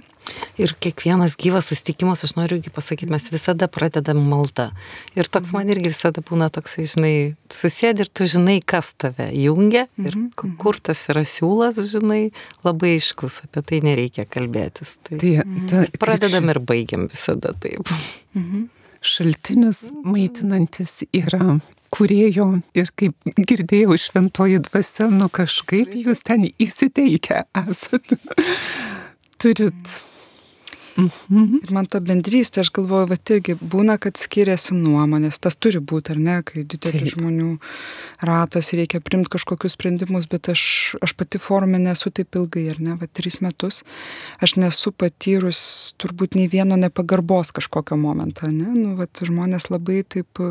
Ir 0.62 0.76
kiekvienas 0.79 1.35
gyvas 1.41 1.73
susitikimas, 1.73 2.23
aš 2.23 2.37
noriu 2.38 2.61
irgi 2.61 2.71
pasakyti, 2.71 3.11
mes 3.11 3.26
visada 3.33 3.67
pradedam 3.67 4.21
maldą. 4.31 4.69
Ir 5.19 5.26
toks 5.35 5.50
man 5.57 5.73
irgi 5.75 5.91
visada 5.91 6.23
būna 6.23 6.47
toks, 6.55 6.79
žinai, 6.95 7.35
susėdi 7.50 8.07
ir 8.07 8.12
tu 8.14 8.31
žinai, 8.31 8.61
kas 8.62 8.93
tave 8.95 9.26
jungia 9.35 9.88
ir 9.99 10.14
mhm, 10.14 10.31
mhm. 10.31 10.55
kur 10.62 10.79
tas 10.79 11.02
yra 11.11 11.26
siūlas, 11.26 11.83
žinai, 11.91 12.29
labai 12.62 12.95
aiškus, 13.00 13.43
apie 13.49 13.67
tai 13.67 13.83
nereikia 13.91 14.29
kalbėtis. 14.31 14.95
Tai, 15.02 15.19
tai 15.19 15.35
ta, 15.75 15.85
pradedam 15.99 16.55
ir 16.55 16.62
baigiam 16.62 17.11
visada 17.11 17.50
taip. 17.59 17.91
Mhm. 18.38 18.69
Šaltinis 19.02 19.88
maitinantis 20.07 21.00
yra 21.11 21.57
kurėjo 21.93 22.47
ir 22.79 22.93
kaip 22.99 23.35
girdėjau 23.37 23.99
šventoji 24.01 24.63
dvasia, 24.69 25.11
nu 25.13 25.29
kažkaip 25.33 25.93
jūs 25.97 26.25
ten 26.27 26.49
įsiteikę 26.51 27.45
esat. 27.67 28.17
Turit. 29.43 30.01
Mhm. 30.97 31.63
Ir 31.65 31.71
man 31.73 31.87
ta 31.89 32.03
bendrystė, 32.05 32.63
aš 32.63 32.71
galvoju, 32.77 33.09
va 33.11 33.17
irgi 33.33 33.55
būna, 33.57 33.97
kad 34.03 34.19
skiriasi 34.21 34.77
nuomonės, 34.77 35.39
tas 35.41 35.57
turi 35.57 35.81
būti, 35.81 36.13
ar 36.13 36.21
ne, 36.21 36.35
kai 36.45 36.65
didelis 36.69 37.15
žmonių 37.15 37.55
ratas 38.29 38.73
reikia 38.77 39.01
primti 39.01 39.33
kažkokius 39.33 39.77
sprendimus, 39.79 40.29
bet 40.31 40.51
aš, 40.53 40.65
aš 41.05 41.15
pati 41.17 41.41
forume 41.41 41.81
nesu 41.81 42.13
taip 42.13 42.37
ilgai, 42.37 42.67
ar 42.75 42.83
ne, 42.83 42.97
va 43.01 43.09
tris 43.09 43.41
metus, 43.45 43.83
aš 44.45 44.57
nesu 44.61 44.93
patyrus 44.93 45.63
turbūt 46.03 46.37
nei 46.37 46.51
vieno 46.53 46.77
nepagarbos 46.77 47.55
kažkokio 47.57 47.97
momento, 47.97 48.51
ne, 48.53 48.69
nu, 48.77 48.93
va 49.01 49.09
žmonės 49.09 49.71
labai 49.73 50.03
taip, 50.05 50.45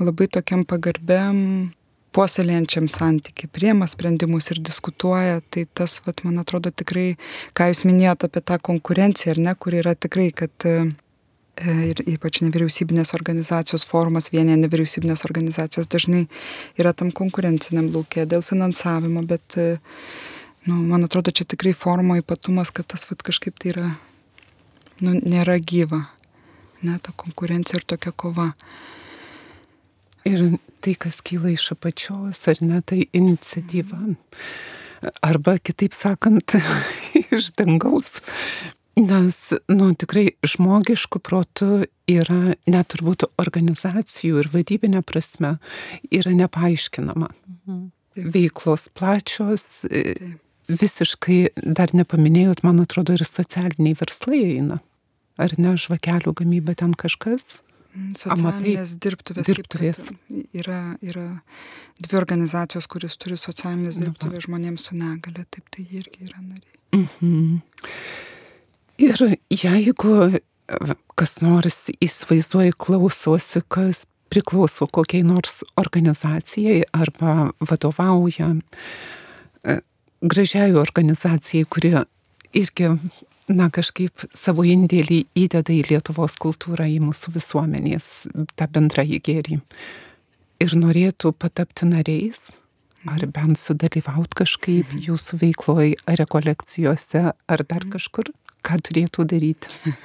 labai 0.00 0.28
tokiam 0.32 0.64
pagarbiam 0.68 1.72
puoselėjančiam 2.14 2.86
santykiai, 2.90 3.50
priema 3.50 3.88
sprendimus 3.90 4.50
ir 4.54 4.60
diskutuoja, 4.64 5.40
tai 5.50 5.66
tas, 5.74 5.98
vat, 6.06 6.22
man 6.26 6.38
atrodo, 6.42 6.70
tikrai, 6.70 7.14
ką 7.58 7.70
jūs 7.72 7.82
minėjote 7.88 8.28
apie 8.28 8.42
tą 8.50 8.60
konkurenciją, 8.70 9.34
ar 9.34 9.42
ne, 9.48 9.54
kur 9.58 9.74
yra 9.80 9.96
tikrai, 9.98 10.28
kad 10.36 10.66
e, 10.70 10.76
ir 11.90 12.02
ypač 12.14 12.40
nevyriausybinės 12.44 13.14
organizacijos 13.18 13.86
forumas, 13.90 14.30
vienė 14.34 14.56
nevyriausybinės 14.62 15.26
organizacijos 15.26 15.90
dažnai 15.90 16.24
yra 16.80 16.94
tam 16.94 17.10
konkurenciniam 17.14 17.90
laukia 17.94 18.28
dėl 18.30 18.46
finansavimo, 18.46 19.24
bet, 19.26 19.58
e, 19.58 19.76
nu, 20.68 20.80
man 20.86 21.06
atrodo, 21.08 21.34
čia 21.34 21.48
tikrai 21.50 21.74
forumo 21.74 22.18
ypatumas, 22.22 22.70
kad 22.74 22.86
tas 22.94 23.08
vat, 23.10 23.26
kažkaip 23.26 23.58
tai 23.58 23.74
yra, 23.74 23.92
nu, 25.02 25.18
nėra 25.18 25.58
gyva, 25.58 26.04
ne, 26.86 27.00
ta 27.02 27.14
konkurencija 27.16 27.82
ir 27.82 27.88
tokia 27.94 28.14
kova. 28.14 28.52
Ir 30.24 30.56
tai, 30.84 30.94
kas 30.96 31.20
kyla 31.24 31.52
iš 31.52 31.70
apačios, 31.74 32.40
ar 32.48 32.60
ne, 32.64 32.80
tai 32.86 33.04
iniciatyva. 33.12 34.14
Arba 35.24 35.58
kitaip 35.60 35.96
sakant, 35.96 36.56
iš 37.36 37.50
dangaus. 37.58 38.16
Nes, 38.94 39.36
nu, 39.68 39.90
tikrai 39.98 40.28
žmogiškų 40.46 41.20
protų 41.26 41.70
yra, 42.10 42.54
net 42.70 42.92
turbūt 42.94 43.26
organizacijų 43.42 44.44
ir 44.44 44.50
vadybinė 44.52 45.02
prasme, 45.02 45.56
yra 46.14 46.32
nepaaiškinama. 46.38 47.32
Mhm. 47.66 47.84
Veiklos 48.14 48.86
plačios, 48.94 49.82
visiškai 50.70 51.40
dar 51.58 51.90
nepaminėjot, 51.92 52.62
man 52.62 52.78
atrodo, 52.84 53.16
ir 53.16 53.26
socialiniai 53.26 53.98
verslai 53.98 54.40
eina. 54.54 54.78
Ar 55.42 55.56
ne, 55.58 55.74
žvakelių 55.74 56.36
gamyba 56.38 56.76
ten 56.78 56.94
kažkas? 56.94 57.58
Socialinės 58.18 58.96
dirbtuvės. 59.02 59.46
dirbtuvės. 59.46 60.00
Yra, 60.56 60.96
yra 61.04 61.26
dvi 62.02 62.18
organizacijos, 62.18 62.88
kuris 62.90 63.18
turi 63.20 63.38
socialinės 63.38 64.00
dirbtuvės 64.02 64.48
žmonėms 64.48 64.88
su 64.88 64.98
negale, 64.98 65.46
taip 65.50 65.68
tai 65.70 65.86
irgi 65.86 66.26
yra 66.26 66.40
nariai. 66.40 66.74
Mhm. 66.94 67.62
Ir 69.04 69.22
jeigu 69.50 70.40
kas 71.18 71.38
nors 71.42 71.88
įsivaizduoja 72.02 72.74
klausosi, 72.80 73.62
kas 73.68 74.04
priklauso 74.32 74.86
kokiai 74.90 75.24
nors 75.26 75.62
organizacijai 75.80 76.82
arba 76.96 77.52
vadovauja 77.60 78.50
e, 78.54 79.76
gražiai 80.24 80.74
organizacijai, 80.80 81.66
kuri 81.70 81.92
irgi, 82.54 82.90
na, 83.50 83.68
kažkaip 83.72 84.26
savo 84.36 84.64
indėlį 84.66 85.24
įdeda 85.36 85.72
į 85.74 85.84
Lietuvos 85.90 86.36
kultūrą, 86.40 86.86
į 86.88 87.00
mūsų 87.04 87.34
visuomenės 87.36 88.10
tą 88.56 88.68
bendrąjį 88.72 89.20
gėrį. 89.24 89.58
Ir 90.64 90.76
norėtų 90.78 91.34
patapti 91.36 91.88
nariais, 91.88 92.48
ar 93.10 93.26
bent 93.28 93.60
sudalyvauti 93.60 94.40
kažkaip 94.44 94.88
mhm. 94.88 95.04
jūsų 95.10 95.40
veikloje, 95.42 95.98
ar 96.08 96.20
rekolekcijose, 96.22 97.26
ar 97.34 97.66
dar 97.68 97.84
mhm. 97.84 97.96
kažkur 97.98 98.32
ką 98.64 98.80
turėtų 98.88 99.26
daryti? 99.30 99.70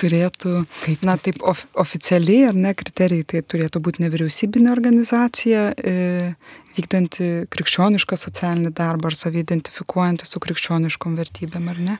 turėtų, 0.00 0.64
Kaip 0.82 1.04
na 1.06 1.16
taip, 1.20 1.40
of, 1.46 1.64
oficialiai 1.78 2.50
ar 2.50 2.58
ne 2.58 2.72
kriterijai, 2.76 3.24
tai 3.32 3.42
turėtų 3.42 3.80
būti 3.84 4.04
nevyriausybinė 4.04 4.70
organizacija, 4.72 5.70
e, 5.72 6.34
vykdanti 6.76 7.48
krikščionišką 7.52 8.18
socialinį 8.20 8.74
darbą 8.76 9.10
ar 9.10 9.18
savidentifikuojanti 9.18 10.28
su 10.28 10.42
krikščioniškom 10.44 11.16
vertybėm 11.20 11.72
ar 11.72 11.82
ne. 11.90 11.98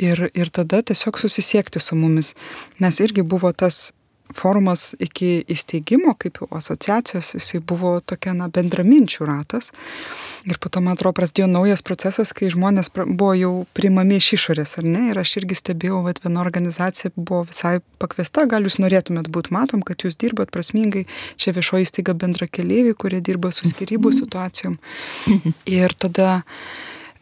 Ir, 0.00 0.30
ir 0.32 0.48
tada 0.48 0.80
tiesiog 0.86 1.18
susisiekti 1.20 1.80
su 1.82 1.96
mumis. 1.98 2.32
Mes 2.80 3.00
irgi 3.04 3.24
buvo 3.26 3.52
tas 3.52 3.90
forumas 4.36 4.94
iki 5.02 5.44
įsteigimo, 5.50 6.14
kaip 6.20 6.40
jau 6.40 6.48
asociacijos, 6.56 7.32
jisai 7.36 7.60
buvo 7.60 7.96
tokia, 8.00 8.34
na, 8.36 8.48
bendraminčių 8.52 9.26
ratas. 9.28 9.70
Ir 10.48 10.60
po 10.62 10.70
to, 10.72 10.82
man 10.84 10.96
atrodo, 10.96 11.16
prasidėjo 11.18 11.48
naujas 11.50 11.82
procesas, 11.86 12.32
kai 12.36 12.50
žmonės 12.52 12.92
buvo 12.94 13.32
jau 13.36 13.52
primami 13.76 14.20
iš 14.20 14.32
išorės, 14.38 14.76
ar 14.80 14.88
ne? 14.88 15.06
Ir 15.12 15.20
aš 15.20 15.36
irgi 15.42 15.58
stebėjau, 15.58 16.02
kad 16.08 16.22
viena 16.24 16.44
organizacija 16.44 17.12
buvo 17.16 17.42
visai 17.50 17.78
pakviesta, 18.02 18.46
gal 18.50 18.64
jūs 18.68 18.80
norėtumėt 18.82 19.28
būti, 19.32 19.54
matom, 19.56 19.84
kad 19.86 20.06
jūs 20.06 20.18
dirbat 20.20 20.52
prasmingai, 20.54 21.06
čia 21.40 21.54
viešoji 21.56 21.88
įstaiga 21.88 22.16
bendra 22.16 22.48
keliaiviai, 22.48 22.96
kurie 22.96 23.20
dirba 23.24 23.52
su 23.54 23.68
skirybų 23.68 24.14
mhm. 24.14 24.22
situacijom. 24.24 24.78
Ir 25.80 25.96
tada 26.00 26.40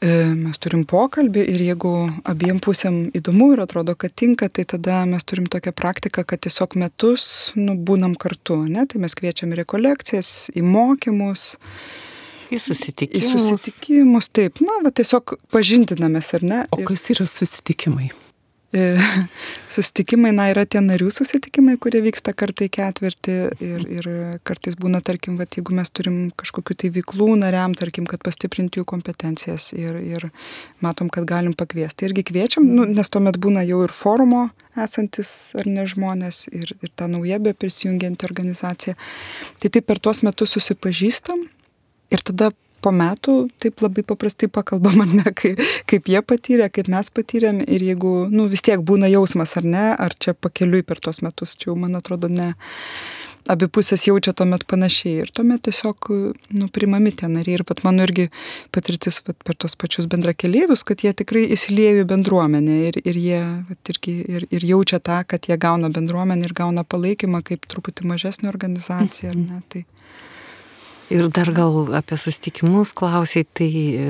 mes 0.04 0.60
turim 0.62 0.84
pokalbį 0.86 1.42
ir 1.50 1.62
jeigu 1.72 1.92
abiem 2.28 2.60
pusėm 2.62 3.08
įdomu 3.18 3.52
ir 3.54 3.64
atrodo, 3.64 3.96
kad 3.98 4.14
tinka, 4.14 4.46
tai 4.48 4.62
tada 4.70 5.00
mes 5.10 5.26
turim 5.26 5.48
tokią 5.50 5.72
praktiką, 5.74 6.22
kad 6.22 6.44
tiesiog 6.46 6.76
metus 6.78 7.24
nu, 7.58 7.74
būnam 7.74 8.14
kartu, 8.14 8.60
ne? 8.70 8.86
tai 8.86 9.02
mes 9.02 9.18
kviečiam 9.18 9.50
į 9.54 9.64
rekolekcijas, 9.64 10.52
į 10.54 10.62
mokymus. 10.62 11.56
Į 12.54 12.62
susitikimus. 12.62 13.34
Į 13.34 13.42
susitikimus, 13.48 14.30
taip, 14.30 14.62
na, 14.62 14.78
va 14.86 14.94
tiesiog 14.94 15.34
pažindinamės, 15.50 16.30
ar 16.38 16.46
ne? 16.46 16.62
O 16.70 16.80
kas 16.86 17.10
yra 17.10 17.26
susitikimai? 17.28 18.12
E, 18.12 18.27
susitikimai, 19.74 20.32
na, 20.36 20.48
yra 20.52 20.64
tie 20.68 20.80
narių 20.84 21.08
susitikimai, 21.14 21.78
kurie 21.80 22.02
vyksta 22.04 22.34
kartą 22.36 22.66
į 22.66 22.72
ketvirtį 22.76 23.36
ir, 23.64 23.86
ir 23.96 24.08
kartais 24.48 24.76
būna, 24.76 25.00
tarkim, 25.04 25.38
va, 25.40 25.46
jeigu 25.48 25.72
mes 25.76 25.88
turim 25.88 26.18
kažkokiu 26.36 26.76
tai 26.76 26.90
veiklų 26.92 27.30
nariam, 27.40 27.72
tarkim, 27.78 28.04
kad 28.10 28.20
pastiprinti 28.26 28.82
jų 28.82 28.84
kompetencijas 28.92 29.70
ir, 29.72 29.96
ir 30.04 30.28
matom, 30.84 31.08
kad 31.08 31.24
galim 31.28 31.56
pakviesti. 31.56 32.10
Irgi 32.10 32.26
kviečiam, 32.28 32.68
nu, 32.68 32.84
nes 32.84 33.08
tuomet 33.08 33.40
būna 33.40 33.64
jau 33.68 33.80
ir 33.86 33.94
forumo 33.94 34.48
esantis 34.78 35.32
ar 35.58 35.66
ne 35.66 35.88
žmonės 35.88 36.44
ir, 36.52 36.76
ir 36.84 36.92
ta 36.94 37.08
nauja 37.10 37.40
be 37.42 37.56
prisijungianti 37.56 38.28
organizacija. 38.28 38.98
Tai 39.58 39.72
taip 39.72 39.88
per 39.88 39.98
tuos 40.02 40.20
metus 40.26 40.52
susipažįstam 40.54 41.48
ir 42.12 42.24
tada 42.24 42.52
po 42.88 42.94
metų 42.96 43.36
taip 43.60 43.84
labai 43.84 44.04
paprastai 44.08 44.48
pakalbam, 44.48 45.04
ne, 45.20 45.28
kaip, 45.36 45.60
kaip 45.90 46.08
jie 46.08 46.24
patyrė, 46.24 46.70
kaip 46.72 46.88
mes 46.88 47.12
patyrėm 47.12 47.62
ir 47.66 47.84
jeigu, 47.92 48.14
nu, 48.32 48.48
vis 48.48 48.64
tiek 48.64 48.80
būna 48.80 49.10
jausmas, 49.12 49.56
ar 49.60 49.68
ne, 49.68 49.86
ar 49.92 50.16
čia 50.16 50.34
pakeliui 50.34 50.84
per 50.86 51.02
tuos 51.04 51.20
metus, 51.24 51.56
čia 51.58 51.72
jau, 51.72 51.78
man 51.84 51.98
atrodo, 52.00 52.32
ne. 52.32 52.54
Abi 53.48 53.64
pusės 53.72 54.02
jaučia 54.04 54.34
tuomet 54.36 54.66
panašiai 54.68 55.22
ir 55.22 55.30
tuomet 55.32 55.62
tiesiog, 55.64 56.08
nu, 56.52 56.66
primami 56.68 57.14
tie 57.16 57.30
nariai. 57.32 57.56
Ir 57.56 57.62
pat 57.64 57.80
mano 57.80 58.04
irgi 58.04 58.26
patirtis 58.76 59.22
vat, 59.24 59.38
per 59.40 59.56
tos 59.56 59.72
pačius 59.80 60.04
bendrakeliaivius, 60.12 60.82
kad 60.84 61.00
jie 61.00 61.14
tikrai 61.16 61.46
įsiliejo 61.56 62.02
į 62.02 62.08
bendruomenę 62.10 62.76
ir, 62.90 63.00
ir 63.08 63.20
jie 63.22 63.40
vat, 63.70 63.80
irgi, 63.94 64.18
ir, 64.36 64.44
ir 64.52 64.68
jaučia 64.68 65.00
tą, 65.00 65.22
kad 65.32 65.48
jie 65.48 65.56
gauna 65.56 65.88
bendruomenę 65.88 66.44
ir 66.44 66.52
gauna 66.60 66.84
palaikymą 66.84 67.40
kaip 67.48 67.64
truputį 67.72 68.10
mažesnė 68.12 68.52
organizacija. 68.52 69.32
Mm 69.32 69.46
-hmm. 69.46 69.64
Tai 69.72 69.86
Ir 71.08 71.30
dar 71.32 71.48
gal 71.56 71.94
apie 71.96 72.18
susitikimus 72.20 72.90
klausiai, 72.92 73.46
tai 73.56 73.68
e, 73.96 74.08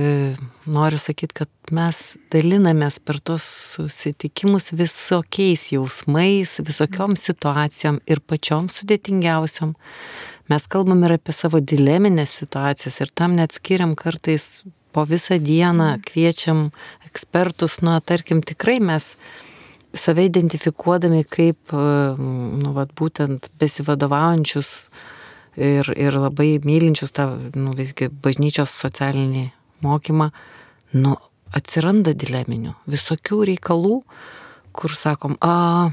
noriu 0.66 0.98
sakyti, 0.98 1.44
kad 1.44 1.70
mes 1.70 2.16
dalinamės 2.34 2.96
per 2.98 3.20
tos 3.22 3.44
susitikimus 3.76 4.72
visokiais 4.74 5.68
jausmais, 5.70 6.56
visokiom 6.66 7.14
situacijom 7.14 8.00
ir 8.11 8.18
pačiom 8.18 8.66
sudėtingiausiom. 8.74 9.76
Mes 10.50 10.66
kalbam 10.66 11.04
ir 11.06 11.14
apie 11.20 11.37
savo 11.37 11.61
dileminės 11.62 12.34
situacijas 12.40 12.98
ir 13.04 13.12
tam 13.14 13.37
net 13.38 13.54
skiriam 13.54 13.92
kartais 13.94 14.64
po 14.90 15.04
visą 15.06 15.38
dieną, 15.38 15.92
mhm. 16.00 16.02
kviečiam 16.08 16.64
ekspertus, 17.06 17.78
nu, 17.87 17.94
tarkim, 18.02 18.40
tikrai 18.42 18.80
mes 18.82 19.12
save 19.94 20.26
identifikuodami 20.26 21.22
kaip, 21.30 21.62
e, 21.70 21.87
nu, 22.18 22.74
vat, 22.74 22.90
būtent 22.98 23.52
besivadovaujančius 23.62 24.74
ir, 25.59 25.90
ir 25.99 26.18
labai 26.18 26.59
mylinčius 26.64 27.12
tą, 27.16 27.29
nu, 27.59 27.75
visgi 27.77 28.09
bažnyčios 28.25 28.73
socialinį 28.79 29.49
mokymą, 29.85 30.31
nu, 30.97 31.16
atsiranda 31.57 32.14
dileminių, 32.16 32.75
visokių 32.90 33.42
reikalų, 33.53 34.03
kur 34.77 34.94
sakom, 34.94 35.37
a, 35.42 35.90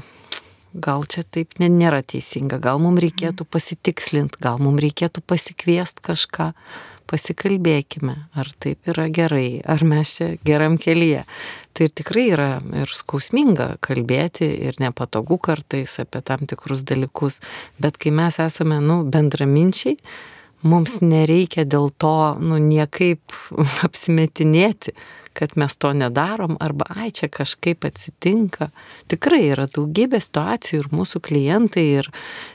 gal 0.76 1.06
čia 1.08 1.24
taip 1.24 1.56
nėra 1.60 2.02
teisinga, 2.04 2.60
gal 2.62 2.80
mums 2.82 3.02
reikėtų 3.04 3.46
pasitikslinti, 3.48 4.40
gal 4.42 4.60
mums 4.62 4.82
reikėtų 4.84 5.24
pasikviesti 5.26 6.04
kažką, 6.04 6.52
pasikalbėkime, 7.10 8.14
ar 8.36 8.50
taip 8.62 8.90
yra 8.90 9.06
gerai, 9.12 9.60
ar 9.64 9.84
mes 9.86 10.16
čia 10.18 10.28
geram 10.46 10.76
kelyje. 10.80 11.24
Tai 11.76 11.88
tikrai 11.92 12.24
yra 12.32 12.48
ir 12.82 12.92
skausminga 12.96 13.76
kalbėti 13.84 14.48
ir 14.68 14.78
nepatogu 14.80 15.36
kartais 15.42 15.98
apie 16.00 16.22
tam 16.24 16.46
tikrus 16.48 16.86
dalykus, 16.88 17.42
bet 17.78 17.98
kai 18.00 18.14
mes 18.16 18.40
esame, 18.42 18.80
nu, 18.80 19.02
bendraminčiai, 19.12 19.98
mums 20.66 20.98
nereikia 21.04 21.66
dėl 21.68 21.90
to, 22.00 22.16
nu, 22.40 22.58
niekaip 22.62 23.36
apsimetinėti, 23.86 24.96
kad 25.36 25.52
mes 25.60 25.76
to 25.76 25.92
nedarom, 25.92 26.56
arba, 26.64 26.88
ai, 26.96 27.10
čia 27.14 27.28
kažkaip 27.32 27.84
atsitinka. 27.84 28.70
Tikrai 29.12 29.42
yra 29.50 29.66
daugybė 29.68 30.20
situacijų 30.24 30.80
ir 30.80 30.88
mūsų 30.96 31.20
klientai, 31.28 31.84
ir, 32.00 32.10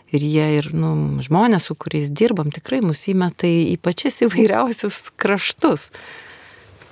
ir 0.09 0.25
jie, 0.25 0.47
ir 0.57 0.71
nu, 0.73 0.91
žmonės, 1.21 1.69
su 1.69 1.77
kuriais 1.77 2.09
dirbam, 2.09 2.49
tikrai 2.53 2.81
mus 2.85 3.05
įmeta 3.11 3.49
į 3.49 3.77
pačias 3.85 4.21
įvairiausius 4.25 5.09
kraštus 5.21 5.89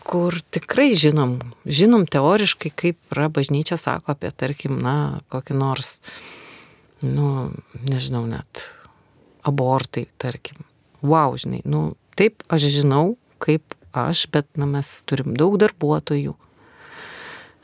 kur 0.09 0.33
tikrai 0.49 0.95
žinom, 0.97 1.37
žinom 1.69 2.07
teoriškai, 2.09 2.71
kaip 2.73 2.97
yra 3.13 3.27
bažnyčia 3.29 3.77
sako 3.77 4.15
apie, 4.15 4.31
tarkim, 4.33 4.79
na, 4.81 5.21
kokį 5.29 5.57
nors, 5.59 5.99
nu, 7.05 7.51
nežinau, 7.85 8.23
net 8.25 8.65
abortai, 9.45 10.07
tarkim. 10.17 10.63
Wow, 11.05 11.37
žinai, 11.39 11.61
nu, 11.69 11.93
taip, 12.17 12.41
aš 12.49 12.65
žinau, 12.79 13.19
kaip 13.43 13.77
aš, 13.93 14.27
bet 14.33 14.47
na, 14.59 14.69
mes 14.77 14.91
turim 15.09 15.35
daug 15.37 15.57
darbuotojų. 15.61 16.35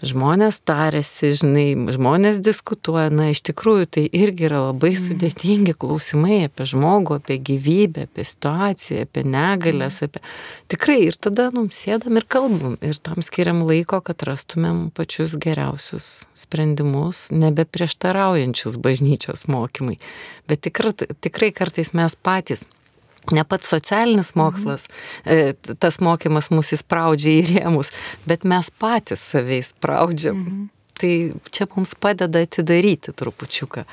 Žmonės 0.06 0.58
tarėsi, 0.68 1.30
žinai, 1.40 1.94
žmonės 1.96 2.42
diskutuoja, 2.44 3.08
na 3.16 3.30
iš 3.32 3.40
tikrųjų 3.48 3.86
tai 3.96 4.04
irgi 4.12 4.50
yra 4.50 4.60
labai 4.66 4.92
mm. 4.92 5.06
sudėtingi 5.06 5.74
klausimai 5.80 6.42
apie 6.50 6.68
žmogų, 6.68 7.22
apie 7.22 7.38
gyvybę, 7.40 8.04
apie 8.10 8.26
situaciją, 8.28 9.06
apie 9.08 9.24
negalės, 9.24 10.02
mm. 10.04 10.12
apie... 10.12 10.22
Tikrai 10.76 11.00
ir 11.08 11.16
tada, 11.16 11.48
nu, 11.56 11.66
sėdam 11.72 12.20
ir 12.20 12.28
kalbam 12.28 12.76
ir 12.84 13.00
tam 13.00 13.24
skiriam 13.24 13.64
laiko, 13.66 14.02
kad 14.04 14.28
rastumėm 14.28 14.90
pačius 14.94 15.40
geriausius 15.40 16.12
sprendimus, 16.38 17.30
nebeprieštaraujančius 17.32 18.76
bažnyčios 18.76 19.48
mokymai. 19.48 19.96
Bet 20.52 20.68
tikrai, 20.68 20.92
tikrai 21.24 21.54
kartais 21.56 21.96
mes 21.96 22.20
patys 22.20 22.68
ne 23.34 23.44
pats 23.48 23.70
socialinis 23.74 24.34
mokslas, 24.38 24.88
mhm. 25.26 25.78
tas 25.82 26.00
mokymas 26.04 26.52
mus 26.54 26.74
įspraudžia 26.76 27.40
į 27.40 27.44
rėmus, 27.54 27.92
bet 28.30 28.46
mes 28.48 28.72
patys 28.82 29.24
savai 29.34 29.62
įspraudžiam. 29.64 30.42
Mhm. 30.42 30.64
Tai 30.96 31.16
čia 31.52 31.68
mums 31.76 31.92
padeda 32.00 32.40
atidaryti 32.46 33.12
trupučiuką. 33.12 33.84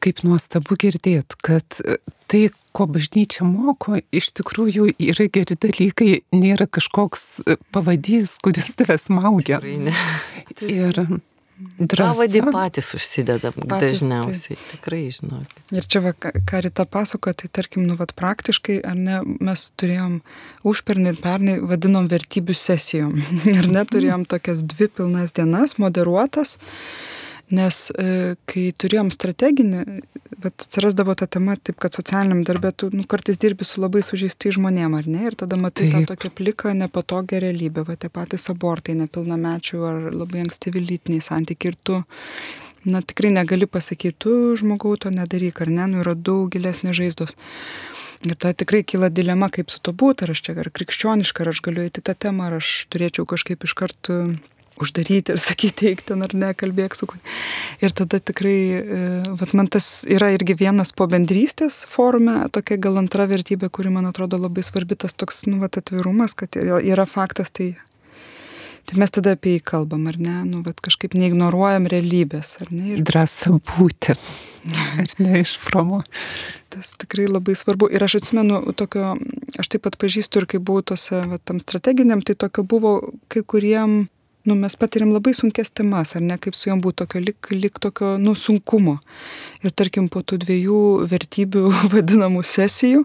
Kaip 0.00 0.20
nuostabu 0.24 0.76
girdėti, 0.80 1.36
kad 1.44 1.80
e, 1.80 1.96
tai, 2.28 2.42
ko 2.76 2.86
bažnyčia 2.88 3.44
moko, 3.44 3.98
iš 4.12 4.30
tikrųjų 4.36 4.94
yra 4.96 5.26
geri 5.32 5.56
dalykai, 5.60 6.22
nėra 6.32 6.68
kažkoks 6.72 7.24
e, 7.44 7.56
pavadys, 7.72 8.38
kuris 8.44 8.72
tave 8.76 8.96
smaugia. 9.00 9.60
Ir 9.60 11.02
Pavadį 11.80 12.42
patys 12.52 12.90
užsidedam 12.96 13.54
patys, 13.56 14.00
dažniausiai, 14.00 14.56
tai. 14.56 14.68
tikrai 14.74 15.02
žinot. 15.14 15.54
Ir 15.74 15.86
čia, 15.90 16.02
va, 16.04 16.12
ką 16.14 16.62
Rita 16.66 16.86
pasako, 16.88 17.32
tai 17.36 17.50
tarkim, 17.52 17.84
nu, 17.88 17.96
vat, 17.98 18.14
praktiškai, 18.18 18.80
ar 18.86 18.96
ne, 18.98 19.20
mes 19.40 19.66
turėjom 19.80 20.18
užpernį 20.70 21.14
ir 21.14 21.20
pernai 21.22 21.56
vadinom 21.72 22.08
vertybių 22.10 22.56
sesijom. 22.56 23.16
ir 23.56 23.70
neturėjom 23.70 24.26
tokias 24.30 24.64
dvi 24.74 24.90
pilnas 24.92 25.36
dienas, 25.36 25.76
moderuotas 25.80 26.58
Nes 27.50 27.76
e, 27.98 28.36
kai 28.46 28.68
turėjom 28.78 29.08
strateginį, 29.10 29.82
bet 30.40 30.64
atsirasdavo 30.66 31.16
ta 31.18 31.26
tema 31.26 31.56
taip, 31.58 31.80
kad 31.82 31.96
socialiniam 31.98 32.44
darbė 32.46 32.70
tu 32.78 32.90
nu, 32.94 33.02
kartais 33.10 33.40
dirbi 33.42 33.66
su 33.66 33.82
labai 33.82 34.04
sužeisti 34.06 34.52
žmonėm, 34.54 34.94
ar 34.94 35.08
ne? 35.10 35.24
Ir 35.26 35.36
tada 35.38 35.58
matai 35.58 35.88
taip. 35.88 36.06
tą 36.06 36.14
tokią 36.14 36.30
pliką, 36.38 36.74
nepatogią 36.78 37.42
realybę, 37.42 37.84
va 37.88 37.98
tie 37.98 38.10
patys 38.12 38.46
abortai, 38.52 38.94
nepilnamečių 39.02 39.82
ar 39.90 40.10
labai 40.14 40.44
ankstyvi 40.46 40.84
lytiniai 40.84 41.26
santykiai. 41.26 41.74
Ir 41.74 41.80
tu, 41.82 41.98
na 42.86 43.02
tikrai 43.02 43.32
negali 43.34 43.66
pasakyti, 43.66 44.18
tu 44.22 44.36
žmogau 44.60 44.94
to 45.00 45.10
nedaryk, 45.14 45.64
ar 45.66 45.74
ne, 45.74 45.88
nu 45.90 46.04
yra 46.04 46.14
daug 46.14 46.52
gilesnės 46.54 46.96
žaizdos. 47.02 47.34
Ir 48.20 48.36
ta 48.36 48.52
tikrai 48.52 48.82
kyla 48.84 49.08
dilema, 49.08 49.48
kaip 49.48 49.72
su 49.72 49.80
to 49.80 49.94
būti, 49.96 50.26
ar 50.26 50.34
aš 50.34 50.42
čia 50.44 50.54
ar 50.60 50.68
krikščioniška, 50.76 51.42
ar 51.42 51.54
aš 51.54 51.62
galiu 51.64 51.86
eiti 51.86 52.02
tą 52.04 52.14
temą, 52.14 52.50
ar 52.50 52.58
aš 52.60 52.84
turėčiau 52.92 53.24
kažkaip 53.26 53.64
iš 53.64 53.74
karto 53.74 54.20
uždaryti 54.82 55.34
ir 55.34 55.42
sakyti, 55.42 55.90
eik 55.92 56.04
ten 56.08 56.24
ar 56.26 56.34
ne, 56.36 56.52
kalbėk 56.56 56.96
su 56.98 57.08
kuo. 57.10 57.20
Ir 57.84 57.94
tada 57.96 58.20
tikrai, 58.22 58.56
e, 58.80 59.02
vat 59.40 59.54
man 59.56 59.70
tas 59.72 60.02
yra 60.08 60.32
irgi 60.36 60.56
vienas 60.62 60.94
po 60.96 61.08
bendrystės 61.10 61.82
forume, 61.90 62.42
tokia 62.54 62.80
gal 62.80 62.98
antra 63.00 63.28
vertybė, 63.30 63.70
kuri 63.72 63.92
man 63.94 64.08
atrodo 64.10 64.40
labai 64.40 64.64
svarbi, 64.66 64.98
tas 64.98 65.16
toks, 65.16 65.44
nu, 65.50 65.60
vat 65.62 65.80
atvirumas, 65.80 66.36
kad 66.38 66.56
yra 66.56 67.06
faktas, 67.08 67.52
tai 67.54 67.74
Tai 68.90 68.98
mes 68.98 69.12
tada 69.14 69.36
apie 69.36 69.52
jį 69.54 69.60
kalbam, 69.70 70.08
ar 70.10 70.16
ne? 70.18 70.40
Nu, 70.48 70.64
bet 70.66 70.80
kažkaip 70.82 71.12
neignoruojam 71.14 71.84
realybės, 71.92 72.56
ar 72.64 72.72
ne? 72.74 72.96
Ir 72.96 73.04
drąsa 73.06 73.52
būti. 73.54 74.16
Ar 75.00 75.12
ne 75.22 75.40
iš 75.44 75.52
promo. 75.62 76.00
Tas 76.74 76.90
tikrai 76.98 77.28
labai 77.30 77.54
svarbu. 77.54 77.86
Ir 77.94 78.02
aš 78.02 78.18
atsimenu, 78.18 78.58
tokio, 78.76 79.14
aš 79.62 79.70
taip 79.70 79.86
pat 79.86 79.94
pažįstu 80.00 80.42
ir 80.42 80.48
kai 80.50 80.58
buvau 80.58 80.82
tose, 80.90 81.22
va, 81.30 81.38
tam 81.38 81.62
strateginiam, 81.62 82.24
tai 82.26 82.34
tokio 82.34 82.66
buvo 82.66 82.96
kai 83.30 83.44
kuriem 83.46 84.02
nu, 84.42 84.54
mes 84.54 84.74
patiriam 84.76 85.12
labai 85.12 85.34
sunkes 85.36 85.70
temas, 85.70 86.14
ar 86.16 86.24
ne, 86.24 86.36
kaip 86.40 86.56
su 86.56 86.70
jom 86.70 86.80
būtų 86.84 87.04
tokio, 87.04 87.22
lik, 87.24 87.50
lik 87.52 87.78
tokio, 87.82 88.14
nu, 88.20 88.34
sunkumo. 88.38 88.96
Ir 89.64 89.74
tarkim, 89.76 90.08
po 90.12 90.22
tų 90.24 90.40
dviejų 90.44 90.80
vertybių 91.10 91.64
vadinamų 91.94 92.42
sesijų, 92.46 93.04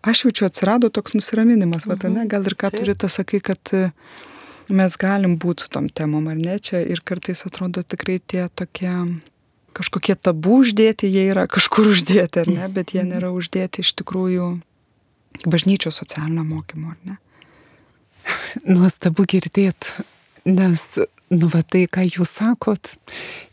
aš 0.00 0.24
jaučiu 0.26 0.48
atsirado 0.48 0.88
toks 0.88 1.16
nusiraminimas, 1.18 1.86
mhm. 1.86 2.00
va, 2.00 2.12
ne, 2.16 2.28
gal 2.30 2.46
ir 2.48 2.56
ką 2.56 2.72
turi 2.76 2.96
tas 2.96 3.18
sakai, 3.20 3.42
kad 3.44 3.74
e, 3.76 3.90
mes 4.72 4.96
galim 5.00 5.36
būti 5.40 5.66
su 5.66 5.74
tom 5.74 5.90
temom, 5.92 6.30
ar 6.32 6.38
ne, 6.40 6.56
čia 6.58 6.80
ir 6.80 7.04
kartais 7.04 7.44
atrodo 7.48 7.84
tikrai 7.84 8.20
tie 8.20 8.46
tokie 8.48 8.94
kažkokie 9.76 10.16
tabų 10.18 10.62
uždėti, 10.64 11.10
jie 11.12 11.28
yra 11.30 11.44
kažkur 11.50 11.92
uždėti, 11.92 12.42
ar 12.42 12.48
ne, 12.50 12.66
bet 12.72 12.94
jie 12.96 13.04
nėra 13.06 13.30
uždėti 13.36 13.84
iš 13.84 13.92
tikrųjų 14.00 14.48
bažnyčios 15.44 16.00
socialinio 16.00 16.42
mokymo, 16.42 16.94
ar 16.96 16.98
ne. 17.06 17.20
Nuostabu 18.66 19.24
girdėti 19.30 20.02
Nes, 20.48 20.84
nu, 21.28 21.48
va 21.52 21.62
tai, 21.62 21.84
ką 21.90 22.06
jūs 22.08 22.36
sakot, 22.38 22.92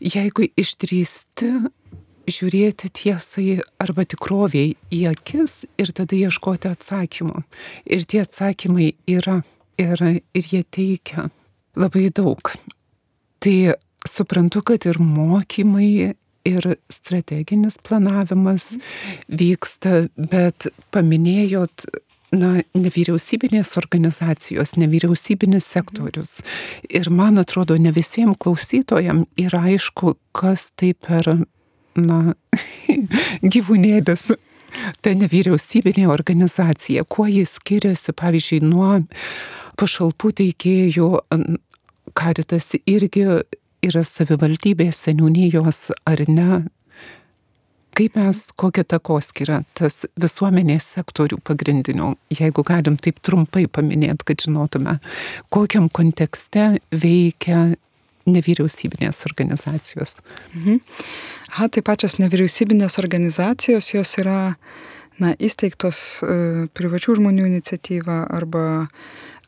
jeigu 0.00 0.48
išdrįsti 0.58 1.50
žiūrėti 2.28 2.90
tiesai 2.92 3.58
arba 3.80 4.04
tikroviai 4.08 4.74
į 4.92 5.02
akis 5.12 5.62
ir 5.80 5.92
tada 5.96 6.16
ieškoti 6.16 6.70
atsakymų. 6.70 7.42
Ir 7.88 8.04
tie 8.08 8.22
atsakymai 8.24 8.92
yra, 9.08 9.40
yra 9.80 10.14
ir 10.18 10.50
jie 10.52 10.62
teikia 10.64 11.28
labai 11.78 12.08
daug. 12.14 12.52
Tai 13.38 13.56
suprantu, 14.08 14.64
kad 14.66 14.86
ir 14.88 15.00
mokymai, 15.00 16.14
ir 16.48 16.68
strateginis 16.92 17.78
planavimas 17.84 18.70
vyksta, 19.28 20.06
bet 20.16 20.68
paminėjot 20.94 21.86
na, 22.34 22.62
nevyriausybinės 22.76 23.76
organizacijos, 23.80 24.74
nevyriausybinis 24.80 25.68
sektorius. 25.68 26.38
Ir 26.88 27.10
man 27.14 27.40
atrodo, 27.40 27.78
ne 27.80 27.92
visiems 27.94 28.38
klausytojams 28.42 29.28
yra 29.40 29.64
aišku, 29.72 30.16
kas 30.36 30.70
tai 30.76 30.92
per, 30.94 31.30
na, 31.96 32.20
gyvūnėlis. 33.54 34.28
Ta 35.00 35.14
nevyriausybinė 35.16 36.04
organizacija, 36.12 37.06
kuo 37.08 37.24
jis 37.30 37.54
skiriasi, 37.56 38.12
pavyzdžiui, 38.12 38.60
nuo 38.68 38.98
pašalpų 39.80 40.34
teikėjų, 40.42 41.08
karitas 42.18 42.74
irgi 42.84 43.24
yra 43.88 44.02
savivaldybės 44.04 45.00
seniūnijos 45.06 45.88
ar 46.08 46.22
ne, 46.28 46.66
kaip 47.98 48.16
mes, 48.18 48.44
kokia 48.58 48.84
takoskira 48.86 49.62
tas 49.78 50.04
visuomenės 50.20 50.92
sektorių 50.94 51.40
pagrindinių, 51.46 52.12
jeigu 52.34 52.64
galim 52.66 52.98
taip 53.00 53.18
trumpai 53.26 53.66
paminėti, 53.70 54.26
kad 54.28 54.44
žinotume, 54.44 54.98
kokiam 55.54 55.88
kontekste 55.90 56.76
veikia 56.94 57.72
nevyriausybinės 58.28 59.24
organizacijos. 59.28 60.18
Mhm. 60.54 60.82
Aha, 61.54 61.70
tai 61.72 61.82
pačios 61.82 62.18
nevyriausybinės 62.20 62.98
organizacijos, 63.00 63.88
jos 63.94 64.14
yra 64.20 64.40
na, 65.18 65.32
įsteigtos 65.34 66.02
e, 66.22 66.68
privačių 66.76 67.18
žmonių 67.18 67.48
iniciatyva 67.48 68.26
arba 68.36 68.66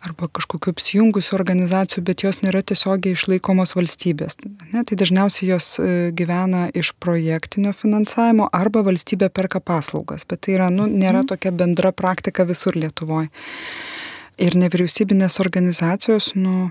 arba 0.04 0.28
kažkokiu 0.32 0.72
apsijungusių 0.74 1.34
organizacijų, 1.36 2.02
bet 2.06 2.24
jos 2.24 2.40
nėra 2.44 2.62
tiesiogiai 2.66 3.16
išlaikomos 3.16 3.74
valstybės. 3.76 4.38
Ne, 4.72 4.84
tai 4.88 4.96
dažniausiai 5.00 5.50
jos 5.50 5.74
e, 5.82 5.90
gyvena 6.16 6.68
iš 6.76 6.94
projektinio 7.02 7.74
finansavimo 7.76 8.48
arba 8.56 8.84
valstybė 8.86 9.30
perka 9.34 9.60
paslaugas, 9.60 10.24
bet 10.28 10.46
tai 10.46 10.56
yra, 10.56 10.70
nu, 10.72 10.88
nėra 10.88 11.20
mhm. 11.22 11.30
tokia 11.34 11.52
bendra 11.52 11.92
praktika 11.92 12.48
visur 12.48 12.78
Lietuvoje. 12.80 13.28
Ir 14.40 14.56
nevyriausybinės 14.56 15.36
organizacijos, 15.42 16.30
nu, 16.38 16.70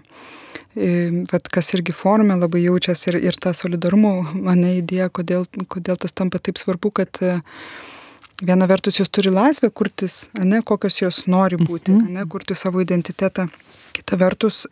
e, 0.73 1.23
vat, 1.29 1.51
kas 1.53 1.69
irgi 1.77 1.93
forume 1.93 2.33
labai 2.39 2.63
jaučiasi 2.63 3.11
ir, 3.13 3.19
ir 3.29 3.37
ta 3.37 3.53
solidarumo 3.53 4.15
mane 4.33 4.79
idėja, 4.79 5.11
kodėl, 5.13 5.45
kodėl 5.69 6.01
tas 6.01 6.17
tampa 6.17 6.41
taip 6.41 6.57
svarbu, 6.57 6.89
kad 6.97 7.21
uh, 7.21 7.43
viena 8.45 8.67
vertus 8.67 8.99
jos 8.99 9.09
turi 9.09 9.31
laisvę 9.33 9.69
kurtis, 9.69 10.27
ne 10.33 10.61
kokios 10.65 11.01
jos 11.01 11.23
nori 11.27 11.59
būti, 11.59 11.93
mhm. 11.93 12.19
ne 12.19 12.25
kurti 12.29 12.55
savo 12.55 12.81
identitetą. 12.83 13.47
Kita 13.95 14.17
vertus 14.19 14.65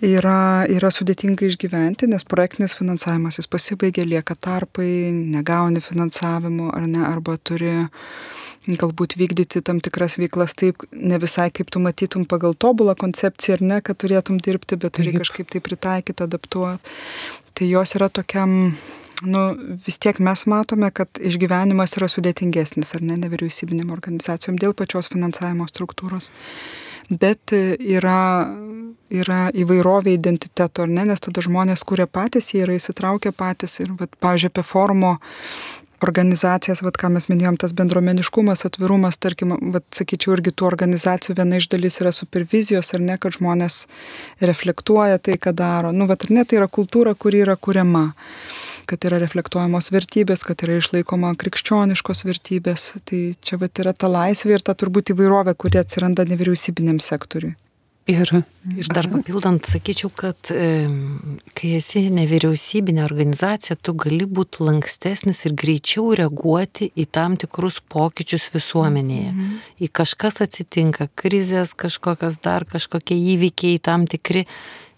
yra, 0.00 0.64
yra 0.70 0.90
sudėtinga 0.92 1.46
išgyventi, 1.46 2.08
nes 2.10 2.24
projektinis 2.28 2.74
finansavimas 2.78 3.38
jis 3.40 3.50
pasibaigia, 3.50 4.06
lieka 4.08 4.36
tarpai, 4.38 4.88
negauni 5.12 5.82
finansavimo 5.84 6.70
ar 6.74 6.88
ne, 6.88 7.04
arba 7.06 7.36
turi 7.38 7.74
galbūt 8.62 9.16
vykdyti 9.18 9.62
tam 9.66 9.80
tikras 9.82 10.16
veiklas 10.20 10.54
taip, 10.54 10.84
ne 10.94 11.18
visai 11.18 11.48
kaip 11.50 11.70
tu 11.74 11.82
matytum 11.82 12.24
pagal 12.30 12.54
tobulą 12.54 12.94
koncepciją 12.98 13.58
ar 13.58 13.64
ne, 13.72 13.78
kad 13.82 13.98
turėtum 13.98 14.38
dirbti, 14.42 14.78
bet 14.78 14.94
turi 14.98 15.14
kažkaip 15.16 15.50
tai 15.50 15.62
pritaikyti, 15.64 16.22
adaptuoti. 16.22 16.98
Tai 17.52 17.66
jos 17.68 17.94
yra 17.98 18.08
tokiam 18.08 18.76
nu, 19.24 19.42
vis 19.86 19.98
tiek 20.02 20.18
mes 20.18 20.46
matome, 20.50 20.90
kad 20.94 21.20
išgyvenimas 21.20 21.96
yra 21.98 22.08
sudėtingesnis, 22.10 22.94
ar 22.96 23.04
ne, 23.06 23.18
nevyriausybinėm 23.24 23.92
organizacijom 23.94 24.58
dėl 24.60 24.74
pačios 24.76 25.10
finansavimo 25.12 25.68
struktūros. 25.70 26.30
Bet 27.10 27.52
yra, 27.52 28.48
yra 29.12 29.42
įvairovė 29.58 30.14
identiteto, 30.16 30.86
ar 30.86 30.90
ne, 30.92 31.04
nes 31.10 31.20
tada 31.20 31.42
žmonės 31.44 31.84
kuria 31.84 32.06
patys, 32.06 32.52
jie 32.54 32.62
yra 32.64 32.78
įsitraukę 32.78 33.34
patys 33.36 33.80
ir, 33.82 33.92
vat, 33.98 34.14
pavyzdžiui, 34.22 34.52
apie 34.52 34.64
forumo 34.66 35.16
organizacijas, 36.02 36.82
vat, 36.82 36.96
ką 36.98 37.12
mes 37.14 37.28
minėjom, 37.30 37.58
tas 37.60 37.74
bendruomeniškumas, 37.78 38.64
atvirumas, 38.66 39.18
tarkim, 39.22 39.54
vat, 39.74 39.84
sakyčiau, 39.94 40.34
irgi 40.36 40.54
tų 40.54 40.66
organizacijų 40.70 41.36
viena 41.38 41.60
iš 41.60 41.68
dalis 41.72 42.00
yra 42.02 42.12
supervizijos, 42.14 42.92
ar 42.96 43.04
ne, 43.04 43.18
kad 43.22 43.36
žmonės 43.38 43.84
reflektuoja 44.42 45.20
tai, 45.22 45.38
ką 45.42 45.54
daro. 45.58 45.92
Nu, 45.94 46.08
vat, 46.10 46.26
ar 46.26 46.34
ne, 46.34 46.46
tai 46.48 46.58
yra 46.62 46.70
kultūra, 46.70 47.14
kuri 47.14 47.44
yra 47.46 47.56
kuriama 47.56 48.08
kad 48.90 49.04
yra 49.08 49.18
reflektuojamos 49.22 49.90
vertybės, 49.94 50.44
kad 50.46 50.62
yra 50.66 50.78
išlaikoma 50.80 51.34
krikščioniškos 51.40 52.24
vertybės. 52.28 52.92
Tai 53.08 53.22
čia 53.40 53.58
vat 53.60 53.82
yra 53.82 53.94
ta 53.96 54.10
laisvė 54.12 54.58
ir 54.58 54.66
ta 54.66 54.76
turbūt 54.78 55.14
įvairovė, 55.14 55.56
kuri 55.58 55.82
atsiranda 55.82 56.26
nevyriausybiniam 56.28 57.00
sektoriui. 57.02 57.54
Ir, 58.10 58.26
ir 58.74 58.88
dar 58.90 59.06
papildant, 59.06 59.62
sakyčiau, 59.70 60.08
kad 60.18 60.48
e, 60.50 60.88
kai 61.54 61.68
esi 61.76 62.00
nevyriausybinė 62.10 63.04
organizacija, 63.04 63.76
tu 63.78 63.94
gali 63.94 64.26
būti 64.26 64.64
lankstesnis 64.66 65.44
ir 65.46 65.54
greičiau 65.54 66.08
reaguoti 66.18 66.88
į 66.98 67.06
tam 67.14 67.36
tikrus 67.38 67.78
pokyčius 67.94 68.48
visuomenėje. 68.56 69.30
Mm 69.30 69.38
-hmm. 69.38 69.60
Į 69.86 69.90
kažkas 70.00 70.42
atsitinka, 70.42 71.08
krizės, 71.14 71.76
kažkokios 71.78 72.42
dar 72.42 72.66
kažkokie 72.66 73.14
įvykiai 73.14 73.78
tam 73.78 74.06
tikri 74.10 74.48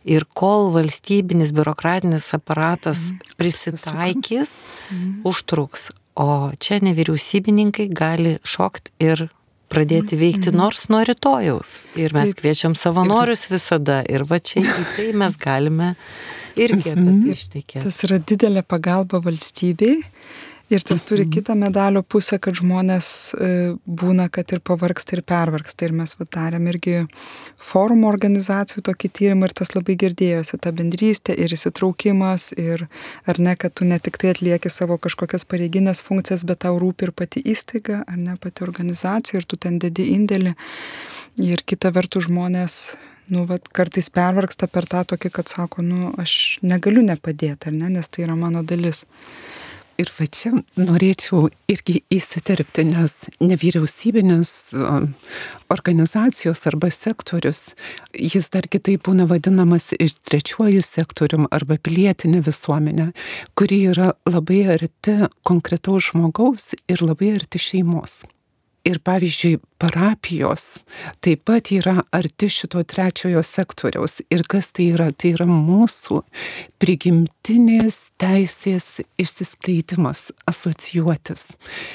Ir 0.05 0.27
kol 0.37 0.71
valstybinis 0.75 1.55
biurokratinis 1.57 2.27
aparatas 2.37 3.09
mm. 3.11 3.37
prisitaikys, 3.41 4.57
mm. 4.91 5.23
užtruks. 5.29 5.89
O 6.21 6.53
čia 6.63 6.79
nevyriausybininkai 6.85 7.89
gali 7.91 8.37
šokti 8.47 8.93
ir 9.03 9.27
pradėti 9.73 10.19
veikti 10.21 10.53
mm. 10.53 10.59
nors 10.61 10.87
nuo 10.93 11.03
rytojaus. 11.09 11.85
Ir 11.99 12.15
mes 12.15 12.35
kviečiam 12.37 12.77
savanorius 12.79 13.49
visada. 13.51 14.03
Ir 14.07 14.27
va 14.29 14.39
čia 14.39 14.63
į 14.63 14.85
tai 14.95 15.09
mes 15.17 15.39
galime 15.41 15.95
irgi 16.55 16.93
apie 16.93 17.09
tai 17.09 17.37
išteikėti. 17.39 17.85
Tas 17.87 18.03
yra 18.07 18.21
didelė 18.23 18.63
pagalba 18.67 19.23
valstybei 19.25 20.03
Ir 20.75 20.83
tas 20.83 21.05
turi 21.07 21.23
kitą 21.31 21.55
medalio 21.55 22.01
pusę, 22.03 22.41
kad 22.43 22.57
žmonės 22.59 23.09
e, 23.37 23.49
būna, 23.87 24.27
kad 24.33 24.51
ir 24.57 24.59
pavargsta 24.65 25.15
ir 25.15 25.23
pervargsta. 25.23 25.87
Ir 25.87 25.95
mes 25.95 26.17
darėm 26.35 26.67
irgi 26.73 26.97
forumo 27.63 28.09
organizacijų 28.11 28.83
tokį 28.89 29.11
tyrimą 29.19 29.49
ir 29.51 29.55
tas 29.61 29.71
labai 29.77 29.95
girdėjosi, 30.03 30.59
ta 30.59 30.73
bendrystė 30.75 31.37
ir 31.39 31.55
įsitraukimas. 31.55 32.49
Ir 32.59 32.89
ar 33.31 33.39
ne, 33.39 33.55
kad 33.55 33.77
tu 33.79 33.87
ne 33.87 34.01
tik 34.03 34.19
tai 34.19 34.33
atlieki 34.35 34.73
savo 34.73 34.99
kažkokias 34.99 35.47
pareiginės 35.47 36.03
funkcijas, 36.03 36.43
bet 36.49 36.65
tau 36.67 36.81
rūpi 36.83 37.07
ir 37.07 37.15
pati 37.15 37.45
įstaiga, 37.55 38.03
ar 38.09 38.19
ne 38.19 38.35
pati 38.41 38.67
organizacija 38.67 39.39
ir 39.39 39.47
tu 39.47 39.61
ten 39.61 39.79
dedi 39.79 40.11
indėlį. 40.17 40.57
Ir 41.45 41.63
kita 41.67 41.95
vertus 41.95 42.27
žmonės 42.27 42.81
nu, 43.31 43.45
vat, 43.47 43.69
kartais 43.75 44.11
pervargsta 44.13 44.67
per 44.67 44.89
tą 44.91 45.05
tokį, 45.15 45.31
kad 45.39 45.53
sako, 45.53 45.85
nu, 45.87 46.11
aš 46.21 46.59
negaliu 46.67 47.05
nepadėti, 47.07 47.71
ar 47.71 47.79
ne, 47.79 47.93
nes 47.97 48.11
tai 48.11 48.27
yra 48.27 48.35
mano 48.39 48.65
dalis. 48.67 49.05
Ir 49.95 50.11
va 50.11 50.27
čia 50.27 50.51
norėčiau 50.75 51.49
irgi 51.71 52.01
įsiterpti, 52.13 52.83
nes 52.89 53.13
nevyriausybinės 53.39 54.51
organizacijos 55.71 56.65
arba 56.71 56.91
sektorius, 56.95 57.63
jis 58.11 58.51
dar 58.51 58.67
kitaip 58.67 59.05
būna 59.07 59.29
vadinamas 59.31 59.93
ir 59.95 60.11
trečiuoju 60.27 60.83
sektorium 60.83 61.47
arba 61.55 61.79
pilietinė 61.79 62.43
visuomenė, 62.47 63.13
kuri 63.55 63.85
yra 63.95 64.13
labai 64.27 64.65
arti 64.75 65.21
konkretaus 65.47 66.11
žmogaus 66.11 66.73
ir 66.91 67.05
labai 67.07 67.37
arti 67.39 67.63
šeimos. 67.63 68.25
Ir 68.85 68.99
pavyzdžiui, 69.01 69.63
parapijos 69.81 70.83
taip 71.25 71.47
pat 71.49 71.71
yra 71.73 72.03
arti 72.13 72.51
šito 72.53 72.83
trečiojo 72.85 73.41
sektoriaus. 73.41 74.19
Ir 74.29 74.43
kas 74.45 74.69
tai 74.77 74.91
yra? 74.93 75.07
Tai 75.09 75.31
yra 75.39 75.47
mūsų 75.49 76.19
prigimtinės 76.85 78.11
teisės 78.21 78.89
išsiskleidimas, 79.17 80.27
asocijuotis. 80.53 81.55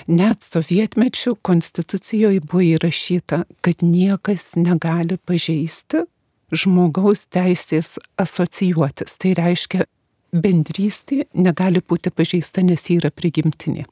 Net 0.10 0.48
sovietmečių 0.48 1.36
konstitucijoje 1.46 2.42
buvo 2.48 2.66
įrašyta, 2.72 3.44
kad 3.62 3.86
niekas 3.86 4.56
negali 4.58 5.20
pažeisti 5.30 6.08
žmogaus 6.50 7.28
teisės 7.30 8.00
asocijuotis. 8.18 9.14
Tai 9.22 9.38
reiškia, 9.38 9.86
bendrystė 10.34 11.28
negali 11.38 11.86
būti 11.86 12.10
pažeista, 12.10 12.66
nes 12.66 12.90
ji 12.90 12.98
yra 12.98 13.14
prigimtinė. 13.14 13.86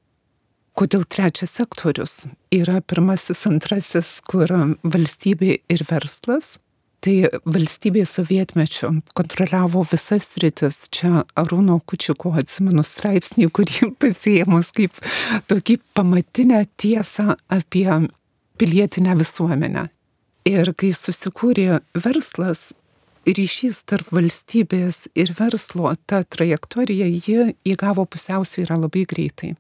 Kodėl 0.78 1.08
trečias 1.10 1.56
sektorius 1.58 2.28
yra 2.54 2.84
pirmasis, 2.86 3.40
antrasis, 3.50 4.20
kur 4.30 4.52
valstybė 4.86 5.56
ir 5.74 5.82
verslas? 5.90 6.60
Tai 7.02 7.16
valstybė 7.50 8.04
sovietmečiu 8.06 8.92
kontroliavo 9.18 9.82
visas 9.90 10.30
rytis. 10.38 10.84
Čia 10.94 11.24
Arūno 11.38 11.80
Kučiuko 11.82 12.36
atsimenu 12.38 12.86
straipsnį, 12.86 13.50
kurį 13.50 13.90
pasiemus 14.04 14.70
kaip 14.78 15.02
tokį 15.50 15.80
pamatinę 15.98 16.64
tiesą 16.78 17.40
apie 17.50 17.90
pilietinę 18.62 19.18
visuomenę. 19.18 19.90
Ir 20.46 20.76
kai 20.78 20.94
susikūrė 20.94 21.82
verslas, 21.98 22.76
ryšys 23.26 23.82
tarp 23.90 24.14
valstybės 24.14 25.08
ir 25.18 25.34
verslo, 25.42 25.96
ta 26.06 26.22
trajektorija, 26.22 27.10
ji 27.10 27.56
įgavo 27.66 28.06
pusiausvyrą 28.06 28.84
labai 28.86 29.10
greitai 29.10 29.58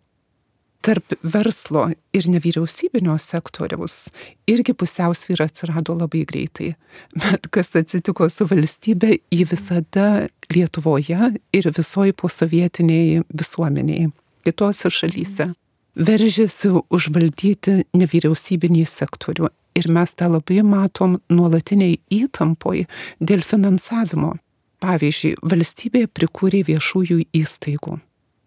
tarp 0.85 1.13
verslo 1.23 1.87
ir 2.15 2.27
nevyriausybinio 2.31 3.17
sektoriaus 3.21 4.07
irgi 4.49 4.75
pusiausvyra 4.77 5.47
atsirado 5.49 5.95
labai 5.97 6.23
greitai. 6.29 6.73
Bet 7.15 7.49
kas 7.51 7.73
atsitiko 7.75 8.29
su 8.31 8.47
valstybė, 8.49 9.17
ji 9.31 9.47
visada 9.49 10.27
Lietuvoje 10.53 11.33
ir 11.53 11.69
visoji 11.75 12.15
posovietinėje 12.15 13.25
visuomenėje, 13.35 14.11
kitose 14.47 14.91
šalyse, 14.93 15.49
veržėsi 15.97 16.71
užvaldyti 16.93 17.81
nevyriausybinį 17.97 18.85
sektorių. 18.87 19.51
Ir 19.77 19.91
mes 19.93 20.13
tą 20.17 20.29
labai 20.31 20.63
matom 20.65 21.19
nuolatiniai 21.29 21.99
įtampoj 22.09 22.87
dėl 23.21 23.43
finansavimo. 23.45 24.37
Pavyzdžiui, 24.81 25.35
valstybė 25.41 26.05
prikūrė 26.13 26.63
viešųjų 26.65 27.23
įstaigų. 27.35 27.97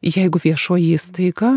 Jeigu 0.01 0.41
viešoji 0.43 0.95
įstaiga 0.97 1.51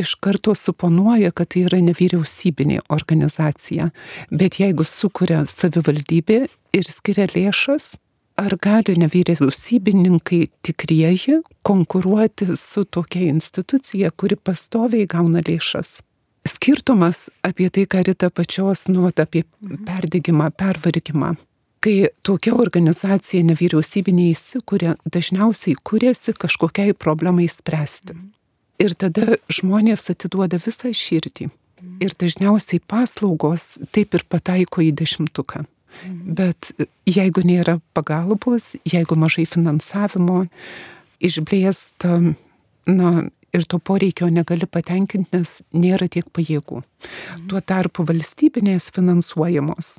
iš 0.00 0.14
karto 0.24 0.54
suponuoja, 0.54 1.30
kad 1.30 1.52
tai 1.52 1.64
yra 1.68 1.80
nevyriausybinė 1.84 2.80
organizacija. 2.92 3.90
Bet 4.30 4.60
jeigu 4.60 4.86
sukuria 4.88 5.42
savivaldybė 5.50 6.38
ir 6.76 6.88
skiria 6.88 7.28
lėšas, 7.30 7.92
ar 8.40 8.56
gali 8.62 8.96
nevyriausybininkai 9.02 10.46
tikrieji 10.64 11.40
konkuruoti 11.62 12.56
su 12.56 12.84
tokia 12.84 13.28
institucija, 13.28 14.10
kuri 14.10 14.36
pastoviai 14.36 15.08
gauna 15.10 15.44
lėšas? 15.44 16.00
Skirtumas 16.48 17.28
apie 17.44 17.68
tai, 17.68 17.84
ką 17.84 18.06
Rita 18.08 18.30
pačios 18.32 18.86
nuot 18.88 19.20
apie 19.20 19.44
mhm. 19.44 19.84
perdėgymą, 19.88 20.50
pervargimą. 20.56 21.34
Kai 21.80 22.10
tokia 22.24 22.52
organizacija 22.60 23.44
nevyriausybinė 23.48 24.26
įsikūrė, 24.34 24.98
dažniausiai 25.08 25.78
kūrėsi 25.80 26.36
kažkokiai 26.36 26.96
problemai 26.96 27.48
spręsti. 27.48 28.16
Mhm. 28.16 28.39
Ir 28.80 28.94
tada 28.96 29.36
žmonės 29.52 30.08
atiduoda 30.12 30.60
visą 30.62 30.92
širdį. 30.96 31.50
Ir 32.00 32.14
dažniausiai 32.20 32.80
paslaugos 32.88 33.78
taip 33.92 34.16
ir 34.16 34.24
pataiko 34.28 34.84
į 34.84 34.92
dešimtuką. 35.00 35.64
Bet 36.08 36.70
jeigu 37.08 37.42
nėra 37.44 37.78
pagalbos, 37.96 38.74
jeigu 38.88 39.16
mažai 39.18 39.44
finansavimo, 39.48 40.44
išblėsta, 41.20 42.14
na, 42.88 43.10
ir 43.52 43.66
to 43.68 43.80
poreikio 43.82 44.30
negali 44.32 44.68
patenkinti, 44.70 45.28
nes 45.36 45.56
nėra 45.74 46.08
tiek 46.08 46.28
pajėgų. 46.32 46.82
Tuo 47.50 47.60
tarpu 47.60 48.06
valstybinės 48.08 48.90
finansuojamos, 48.94 49.96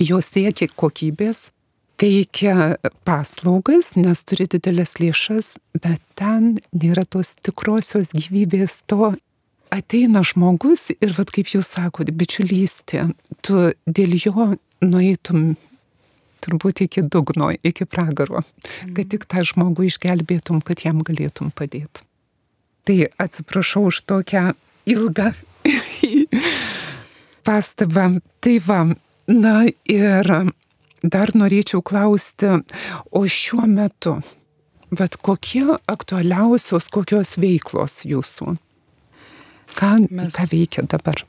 jos 0.00 0.30
siekia 0.32 0.70
kokybės, 0.70 1.48
teikia 2.00 2.76
paslaugas, 3.04 3.92
nes 3.98 4.22
turi 4.24 4.46
didelės 4.50 4.96
lėšas, 5.00 5.56
bet 5.76 6.00
ten 6.18 6.54
nėra 6.72 7.04
tos 7.04 7.34
tikrosios 7.44 8.14
gyvybės, 8.16 8.80
to 8.88 9.12
ateina 9.70 10.22
žmogus 10.26 10.88
ir, 10.96 11.12
vad 11.16 11.32
kaip 11.34 11.52
jūs 11.52 11.74
sakote, 11.76 12.14
bičiulystė, 12.16 13.10
tu 13.44 13.70
dėl 13.86 14.16
jo 14.18 14.52
nueitum 14.80 15.52
turbūt 16.40 16.86
iki 16.86 17.04
dugno, 17.04 17.50
iki 17.52 17.84
pragaro, 17.84 18.42
kad 18.96 19.10
tik 19.12 19.26
tą 19.28 19.44
žmogų 19.46 19.90
išgelbėtum, 19.90 20.62
kad 20.64 20.86
jam 20.86 21.02
galėtum 21.04 21.52
padėti. 21.52 22.06
Tai 22.88 22.96
atsiprašau 23.20 23.90
už 23.90 24.00
tokią 24.08 24.54
ilgą 24.88 25.34
pastabą. 27.46 28.06
Tai 28.40 28.56
va, 28.64 28.80
na 29.28 29.54
ir 29.84 30.32
dar 31.02 31.32
norėčiau 31.36 31.82
klausti, 31.82 32.58
o 33.10 33.24
šiuo 33.24 33.66
metu, 33.70 34.18
bet 34.90 35.16
kokie 35.22 35.66
aktualiausios, 35.90 36.90
kokios 36.92 37.36
veiklos 37.40 38.02
jūsų? 38.08 38.56
Ką, 39.78 39.92
mes... 40.10 40.34
ką 40.34 40.48
veikia 40.50 40.84
dabar? 40.90 41.22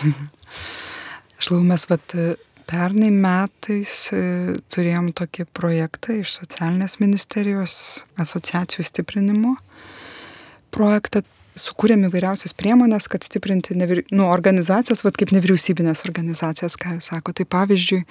Aš 1.40 1.50
lau, 1.54 1.62
mes 1.66 1.86
vat, 1.90 2.14
pernai 2.70 3.10
metais 3.10 3.94
e, 4.14 4.22
turėjom 4.70 5.10
tokį 5.18 5.46
projektą 5.56 6.20
iš 6.20 6.36
socialinės 6.38 6.98
ministerijos 7.02 7.74
asociacijų 8.20 8.86
stiprinimo 8.86 9.56
projektą. 10.74 11.24
Sukūrėm 11.60 12.06
įvairiausias 12.06 12.54
priemonės, 12.56 13.08
kad 13.10 13.26
stiprinti 13.26 13.74
nevir... 13.76 14.04
nu, 14.14 14.28
organizacijas, 14.30 15.02
vat, 15.02 15.16
kaip 15.18 15.32
nevyriausybinės 15.34 16.04
organizacijas, 16.06 16.78
ką 16.78 16.94
jūs 16.96 17.10
sako. 17.10 17.34
Tai 17.36 17.48
pavyzdžiui, 17.56 18.04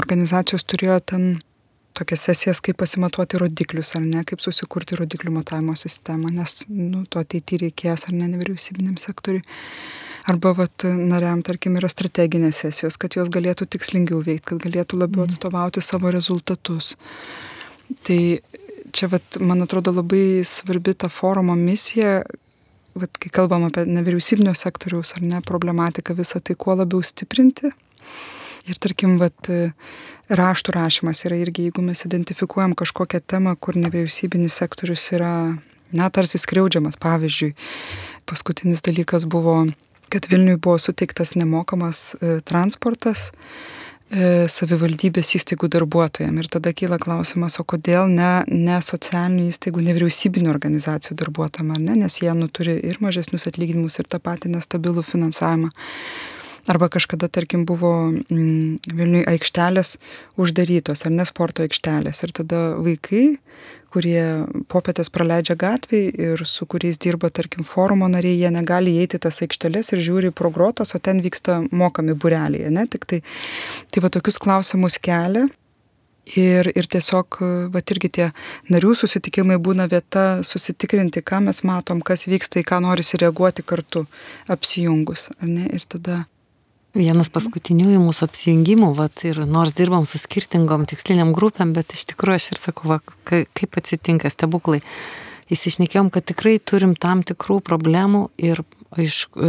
organizacijos 0.00 0.64
turėjo 0.68 1.00
ten 1.12 1.26
tokias 1.94 2.24
sesijas, 2.26 2.60
kaip 2.64 2.80
pasimatuoti 2.82 3.38
rodiklius, 3.38 3.92
ar 3.94 4.02
ne, 4.02 4.24
kaip 4.26 4.42
susikurti 4.42 4.98
rodiklių 4.98 5.36
matavimo 5.36 5.76
sistemą, 5.78 6.32
nes, 6.34 6.64
nu, 6.70 7.04
to 7.06 7.22
ateityje 7.22 7.68
reikės, 7.68 8.08
ar 8.08 8.16
ne, 8.18 8.26
nevyriausybiniam 8.32 8.96
sektoriui. 8.98 9.44
Arba, 10.30 10.54
vat, 10.56 10.86
nariam, 10.88 11.42
tarkim, 11.44 11.76
yra 11.78 11.90
strateginės 11.92 12.62
sesijos, 12.64 12.96
kad 12.98 13.14
jos 13.14 13.28
galėtų 13.30 13.68
tikslingiau 13.70 14.22
veikti, 14.24 14.54
kad 14.54 14.62
galėtų 14.64 14.98
labiau 15.02 15.22
mhm. 15.26 15.34
atstovauti 15.34 15.84
savo 15.84 16.10
rezultatus. 16.14 16.94
Tai 18.08 18.20
čia, 18.94 19.10
vat, 19.12 19.38
man 19.38 19.62
atrodo, 19.66 19.92
labai 19.94 20.42
svarbi 20.48 20.96
ta 20.98 21.12
forumo 21.12 21.54
misija, 21.58 22.22
vat, 22.98 23.20
kai 23.20 23.30
kalbam 23.34 23.68
apie 23.68 23.84
nevyriausybinio 23.90 24.54
sektoriaus 24.58 25.14
ar 25.18 25.22
ne 25.22 25.42
problematiką, 25.44 26.16
visą 26.18 26.40
tai 26.42 26.56
kuo 26.58 26.74
labiau 26.78 27.04
stiprinti, 27.04 27.70
Ir 28.64 28.78
tarkim, 28.80 29.18
vat, 29.20 29.50
raštų 30.32 30.72
rašymas 30.72 31.24
yra 31.28 31.36
irgi, 31.42 31.68
jeigu 31.68 31.84
mes 31.84 32.04
identifikuojam 32.06 32.72
kažkokią 32.78 33.20
temą, 33.28 33.54
kur 33.60 33.76
nevyriausybinis 33.76 34.56
sektorius 34.56 35.10
yra, 35.12 35.34
na, 35.92 36.10
tarsi 36.10 36.40
skriaudžiamas. 36.40 36.96
Pavyzdžiui, 37.00 37.52
paskutinis 38.28 38.82
dalykas 38.84 39.28
buvo, 39.28 39.66
kad 40.08 40.28
Vilniui 40.30 40.56
buvo 40.56 40.78
suteiktas 40.80 41.34
nemokamas 41.36 42.14
e, 42.16 42.38
transportas 42.46 43.26
e, 44.08 44.46
savivaldybės 44.48 45.34
įstaigų 45.36 45.68
darbuotojams. 45.76 46.40
Ir 46.40 46.50
tada 46.56 46.72
kyla 46.72 46.96
klausimas, 47.02 47.58
o 47.60 47.66
kodėl 47.68 48.08
ne, 48.08 48.32
ne 48.48 48.80
socialinių 48.80 49.50
įstaigų, 49.52 49.84
nevyriausybinių 49.90 50.52
organizacijų 50.54 51.18
darbuotojams, 51.20 51.76
ar 51.76 51.84
ne, 51.84 51.98
nes 52.04 52.20
jie 52.22 52.32
nu, 52.38 52.48
turi 52.48 52.78
ir 52.80 53.00
mažesnius 53.04 53.48
atlyginimus, 53.50 54.00
ir 54.00 54.08
tą 54.08 54.22
patį 54.24 54.56
nestabilų 54.56 55.04
finansavimą. 55.04 55.74
Arba 56.64 56.88
kažkada, 56.88 57.28
tarkim, 57.28 57.66
buvo 57.68 57.92
mm, 58.08 58.94
Vilniui 58.96 59.24
aikštelės 59.28 59.98
uždarytos, 60.40 61.04
ar 61.04 61.12
ne 61.12 61.26
sporto 61.28 61.64
aikštelės. 61.64 62.22
Ir 62.24 62.32
tada 62.38 62.60
vaikai, 62.80 63.24
kurie 63.92 64.22
popietės 64.72 65.12
praleidžia 65.12 65.58
gatvėje 65.60 66.14
ir 66.16 66.44
su 66.48 66.64
kuriais 66.64 66.96
dirba, 66.96 67.28
tarkim, 67.28 67.66
forumo 67.68 68.08
nariai, 68.08 68.38
jie 68.40 68.54
negali 68.54 68.96
įeiti 68.96 69.20
tas 69.20 69.42
aikšteles 69.44 69.92
ir 69.92 70.02
žiūri 70.08 70.32
pro 70.32 70.48
grotas, 70.54 70.96
o 70.96 71.02
ten 71.02 71.20
vyksta 71.24 71.60
mokami 71.68 72.16
bureliai, 72.16 72.72
ne? 72.72 72.88
Tik 72.88 73.04
tai, 73.12 73.20
tai 73.92 74.04
va 74.06 74.12
tokius 74.16 74.40
klausimus 74.40 74.98
kelia. 74.98 75.46
Ir, 76.40 76.70
ir 76.72 76.86
tiesiog, 76.88 77.36
va 77.68 77.80
irgi 77.84 78.08
tie 78.08 78.26
narių 78.72 78.94
susitikimai 78.96 79.58
būna 79.60 79.84
vieta 79.92 80.40
susitikrinti, 80.40 81.20
ką 81.20 81.42
mes 81.44 81.60
matom, 81.68 82.00
kas 82.00 82.24
vyksta, 82.24 82.62
į 82.62 82.68
ką 82.70 82.78
norisi 82.80 83.20
reaguoti 83.20 83.60
kartu 83.60 84.06
apsijungus. 84.48 85.28
Ir 85.44 85.84
tada 85.84 86.22
Vienas 86.94 87.26
paskutiniųjų 87.34 87.98
mūsų 87.98 88.28
apsijungimų, 88.28 88.92
vat, 88.94 89.24
ir 89.26 89.40
nors 89.50 89.72
dirbam 89.74 90.04
su 90.06 90.20
skirtingom 90.22 90.84
tiksliniam 90.86 91.32
grupėm, 91.34 91.72
bet 91.74 91.90
iš 91.96 92.04
tikrųjų 92.12 92.38
aš 92.38 92.44
ir 92.52 92.60
sakau, 92.60 92.92
va, 92.92 92.98
kaip 93.26 93.78
atsitinka 93.80 94.30
stebuklai. 94.30 94.78
Įsišnekėjom, 95.50 96.12
kad 96.14 96.28
tikrai 96.28 96.60
turim 96.62 96.94
tam 96.94 97.24
tikrų 97.26 97.58
problemų 97.66 98.28
ir 98.38 98.62
iš 99.02 99.24
e, 99.26 99.48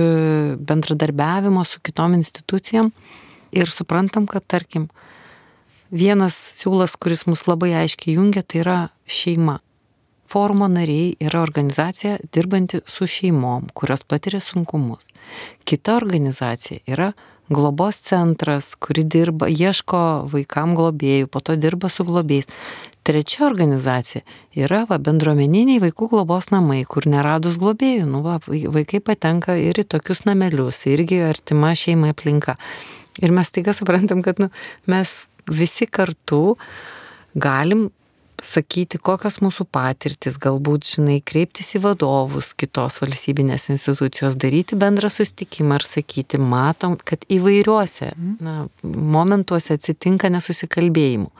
bendradarbiavimo 0.57 1.61
su 1.69 1.83
kitom 1.85 2.15
institucijom 2.17 2.89
ir 3.53 3.69
suprantam, 3.69 4.25
kad 4.25 4.41
tarkim, 4.49 4.89
vienas 5.93 6.33
siūlas, 6.57 6.97
kuris 6.97 7.27
mus 7.29 7.45
labai 7.45 7.75
aiškiai 7.83 8.17
jungia, 8.17 8.41
tai 8.41 8.63
yra 8.63 8.79
šeima. 9.05 9.59
Forumo 10.25 10.65
nariai 10.65 11.13
yra 11.21 11.45
organizacija 11.45 12.17
dirbanti 12.33 12.81
su 12.89 13.05
šeimom, 13.05 13.69
kurios 13.77 14.01
patiria 14.01 14.41
sunkumus. 14.41 15.13
Kita 15.69 15.93
organizacija 16.01 16.81
yra 16.89 17.13
globos 17.49 17.99
centras, 18.01 18.73
kuri 18.75 19.03
dirba, 19.03 19.47
ieško 19.49 20.29
vaikam 20.31 20.75
globėjų, 20.77 21.29
po 21.31 21.41
to 21.45 21.55
dirba 21.59 21.91
su 21.93 22.05
globėjais. 22.07 22.49
Trečia 23.05 23.43
organizacija 23.45 24.23
yra 24.57 24.81
va, 24.89 24.97
bendruomeniniai 24.97 25.81
vaikų 25.83 26.09
globos 26.15 26.49
namai, 26.49 26.81
kur 26.89 27.05
neradus 27.05 27.59
globėjų, 27.61 28.07
nu, 28.09 28.23
va, 28.25 28.39
vaikai 28.47 29.01
patenka 29.05 29.59
ir 29.61 29.77
į 29.77 29.85
tokius 29.93 30.23
namelius, 30.25 30.81
irgi 30.89 31.21
artima 31.27 31.75
šeima 31.77 32.15
aplinka. 32.15 32.57
Ir 33.21 33.31
mes 33.35 33.53
taiga 33.53 33.75
suprantam, 33.77 34.25
kad 34.25 34.41
nu, 34.41 34.49
mes 34.89 35.13
visi 35.45 35.85
kartu 35.85 36.57
galim 37.37 37.91
sakyti, 38.43 38.99
kokios 39.01 39.39
mūsų 39.43 39.67
patirtis, 39.73 40.39
galbūt, 40.41 40.87
žinai, 40.95 41.19
kreiptis 41.25 41.73
į 41.77 41.83
vadovus 41.85 42.53
kitos 42.57 42.99
valstybinės 43.03 43.69
institucijos, 43.73 44.37
daryti 44.41 44.77
bendrą 44.79 45.11
sustikimą 45.13 45.79
ir 45.79 45.87
sakyti, 45.87 46.41
matom, 46.41 46.97
kad 46.97 47.25
įvairiuose 47.31 48.11
mhm. 48.13 48.35
na, 48.43 48.57
momentuose 48.83 49.77
atsitinka 49.79 50.31
nesusikalbėjimų. 50.33 51.31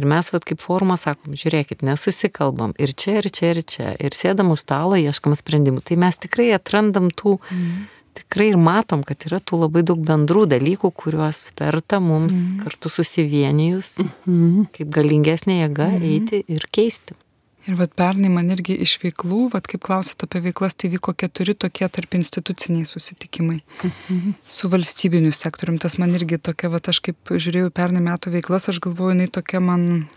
Ir 0.00 0.06
mes, 0.08 0.30
vad 0.32 0.46
kaip 0.48 0.62
forumas, 0.64 1.02
sakom, 1.04 1.34
žiūrėkit, 1.36 1.82
nesusikalbam 1.84 2.72
ir 2.80 2.94
čia, 2.96 3.18
ir 3.20 3.28
čia, 3.28 3.50
ir 3.52 3.60
čia, 3.68 3.90
ir 4.00 4.16
sėdam 4.16 4.54
už 4.54 4.62
stalo, 4.64 4.96
ieškam 4.96 5.36
sprendimų. 5.36 5.82
Tai 5.84 5.98
mes 6.00 6.16
tikrai 6.22 6.48
atrandam 6.56 7.10
tų 7.12 7.36
mm 7.42 7.90
tikrai 8.18 8.50
ir 8.52 8.60
matom, 8.60 9.02
kad 9.06 9.26
yra 9.28 9.40
tų 9.40 9.62
labai 9.64 9.82
daug 9.86 10.00
bendrų 10.06 10.46
dalykų, 10.52 10.92
kuriuos 11.02 11.50
verta 11.58 12.00
mums 12.02 12.34
mm. 12.34 12.62
kartu 12.64 12.92
susivienijus, 12.92 13.98
mm. 14.26 14.70
kaip 14.76 14.94
galingesnė 14.94 15.62
jėga 15.62 15.90
mm. 15.96 16.08
eiti 16.12 16.42
ir 16.52 16.68
keisti. 16.72 17.16
Ir 17.62 17.76
vad 17.78 17.92
pernai 17.94 18.26
man 18.32 18.48
irgi 18.50 18.74
iš 18.82 18.96
veiklų, 18.98 19.44
vad 19.52 19.68
kaip 19.70 19.84
klausėt 19.86 20.24
apie 20.26 20.40
veiklas, 20.48 20.74
tai 20.74 20.88
vyko 20.90 21.12
keturi 21.14 21.54
tokie 21.54 21.86
tarp 21.86 22.16
instituciniai 22.18 22.88
susitikimai 22.88 23.60
-hmm. 23.60 24.32
su 24.48 24.68
valstybiniu 24.68 25.30
sektorium. 25.30 25.78
Tas 25.78 25.96
man 25.98 26.10
irgi 26.14 26.38
tokia, 26.38 26.68
vad 26.68 26.88
aš 26.88 26.98
kaip 27.00 27.16
žiūrėjau 27.30 27.70
pernai 27.70 28.02
metų 28.02 28.34
veiklas, 28.34 28.68
aš 28.68 28.80
galvoju, 28.80 29.14
jinai 29.14 29.28
tokia 29.30 29.60
man 29.60 30.08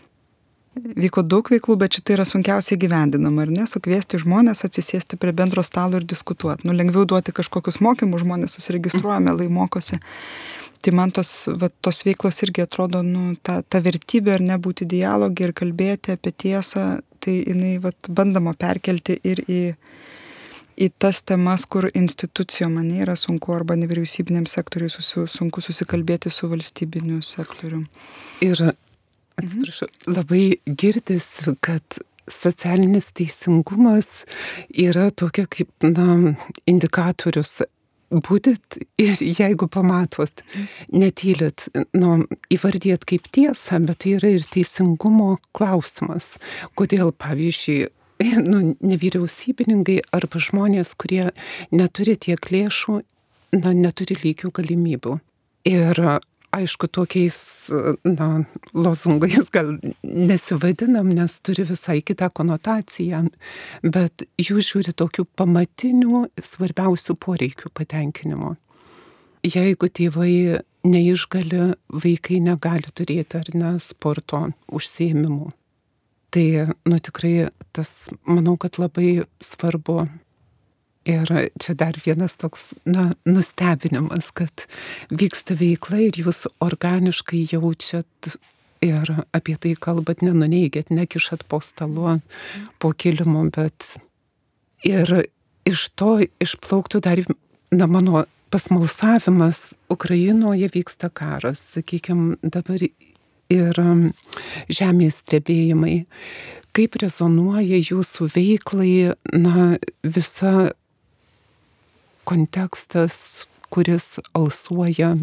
vyko 0.76 1.24
daug 1.26 1.48
veiklų, 1.52 1.78
bet 1.80 1.98
šitai 1.98 2.18
yra 2.18 2.26
sunkiausiai 2.28 2.80
gyvendinama, 2.80 3.46
ar 3.46 3.54
ne? 3.54 3.66
Sukviesti 3.70 4.20
žmonės, 4.22 4.66
atsisėsti 4.68 5.20
prie 5.22 5.34
bendro 5.36 5.64
stalo 5.66 6.00
ir 6.00 6.08
diskutuoti. 6.08 6.68
Nu, 6.68 6.76
lengviau 6.76 7.06
duoti 7.08 7.34
kažkokius 7.36 7.82
mokymus, 7.84 8.24
žmonės 8.26 8.58
susiregistruoja, 8.58 9.22
melai 9.24 9.48
mokosi. 9.52 10.00
Tai 10.86 10.94
man 10.94 11.14
tos, 11.16 11.48
va, 11.50 11.72
tos 11.82 12.04
veiklos 12.06 12.44
irgi 12.46 12.66
atrodo, 12.66 13.02
nu, 13.06 13.34
ta, 13.42 13.62
ta 13.64 13.82
vertybė 13.82 14.36
ar 14.36 14.46
nebūti 14.54 14.86
dialogį 14.90 15.48
ir 15.48 15.56
kalbėti 15.58 16.14
apie 16.14 16.34
tiesą, 16.46 16.86
tai 17.24 17.40
jinai 17.40 17.78
va, 17.82 17.94
bandoma 18.06 18.54
perkelti 18.60 19.18
ir 19.26 19.42
į, 19.50 19.62
į 20.78 20.92
tas 21.02 21.24
temas, 21.26 21.66
kur 21.66 21.88
institucijom 21.90 22.78
man 22.78 22.92
yra 22.94 23.16
sunku 23.18 23.56
arba 23.56 23.80
nevyriausybiniam 23.80 24.46
sektoriui 24.52 24.92
susi, 24.94 25.26
sunku 25.32 25.64
susikalbėti 25.66 26.30
su 26.30 26.52
valstybiniu 26.52 27.24
sektoriu. 27.26 27.86
Ir 28.46 28.62
atsiprašau, 29.42 29.90
labai 30.10 30.58
girdis, 30.66 31.30
kad 31.66 32.00
socialinis 32.32 33.12
teisingumas 33.16 34.26
yra 34.70 35.10
tokia 35.12 35.46
kaip 35.50 35.70
na, 35.86 36.36
indikatorius. 36.70 37.62
Būdit 38.16 38.78
ir 39.02 39.18
jeigu 39.20 39.66
pamatot, 39.68 40.44
netylit, 40.94 41.66
nu, 41.98 42.28
įvardėt 42.54 43.04
kaip 43.10 43.26
tiesą, 43.34 43.80
bet 43.88 44.04
tai 44.04 44.14
yra 44.20 44.30
ir 44.38 44.46
teisingumo 44.46 45.40
klausimas. 45.58 46.36
Kodėl, 46.78 47.10
pavyzdžiui, 47.18 47.90
nu, 48.52 48.76
nevyriausybininkai 48.86 49.98
arba 50.16 50.42
žmonės, 50.42 50.94
kurie 51.02 51.32
neturi 51.74 52.16
tiek 52.28 52.40
lėšų, 52.54 53.02
na, 53.58 53.74
neturi 53.74 54.20
lygių 54.22 54.54
galimybių. 54.62 55.18
Ir 55.66 56.06
aišku, 56.56 56.88
tokiais, 56.92 57.38
na, 58.08 58.30
lozungais 58.74 59.52
gal 59.54 59.76
nesivadinam, 60.04 61.10
nes 61.16 61.40
turi 61.46 61.66
visai 61.68 62.02
kitą 62.06 62.30
konotaciją, 62.36 63.26
bet 63.84 64.26
jų 64.42 64.62
žiūri 64.66 64.96
tokių 64.98 65.28
pamatinių, 65.40 66.26
svarbiausių 66.42 67.18
poreikių 67.26 67.74
patenkinimo. 67.76 68.56
Jeigu 69.46 69.92
tėvai 69.94 70.62
neišgali, 70.86 71.76
vaikai 71.94 72.40
negali 72.42 72.90
turėti 72.94 73.40
ar 73.42 73.52
ne 73.54 73.76
sporto 73.84 74.48
užsiemimų. 74.74 75.52
Tai, 76.36 76.46
nu 76.90 77.00
tikrai 77.00 77.48
tas, 77.76 78.10
manau, 78.28 78.58
kad 78.60 78.80
labai 78.82 79.24
svarbu 79.44 80.08
Ir 81.06 81.30
čia 81.62 81.76
dar 81.78 81.98
vienas 82.02 82.34
toks, 82.42 82.72
na, 82.90 83.12
nustebinimas, 83.30 84.32
kad 84.34 84.66
vyksta 85.14 85.54
veikla 85.60 86.00
ir 86.08 86.18
jūs 86.18 86.48
organiškai 86.66 87.44
jaučiat 87.52 88.32
ir 88.86 89.12
apie 89.36 89.54
tai 89.62 89.76
kalbat, 89.78 90.24
nenuneigėt, 90.26 90.90
nekišat 90.90 91.46
po 91.50 91.62
stalu, 91.62 92.20
po 92.82 92.92
kilimu, 92.94 93.48
bet 93.54 93.96
ir 94.86 95.28
iš 95.66 95.90
to 95.94 96.18
išplauktų 96.42 97.02
dar, 97.06 97.22
na, 97.70 97.86
mano 97.86 98.26
pasmalsavimas, 98.54 99.76
Ukrainoje 99.94 100.70
vyksta 100.74 101.10
karas, 101.14 101.62
sakykime, 101.76 102.38
dabar 102.42 102.82
ir 102.82 103.80
žemės 104.74 105.22
stebėjimai. 105.22 106.06
Kaip 106.76 106.98
rezonuoja 107.00 107.78
jūsų 107.80 108.30
veiklai, 108.34 109.14
na, 109.32 109.78
visa 110.04 110.74
kontekstas, 112.28 113.46
kuris 113.74 114.20
alsuoja 114.38 115.16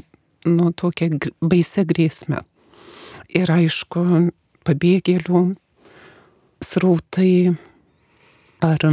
nu 0.49 0.71
tokia 0.75 1.11
baise 1.41 1.85
grėsme. 1.87 2.43
Ir 3.33 3.51
aišku, 3.53 4.05
pabėgėlių 4.67 5.43
srautai, 6.63 7.55
ar, 8.63 8.85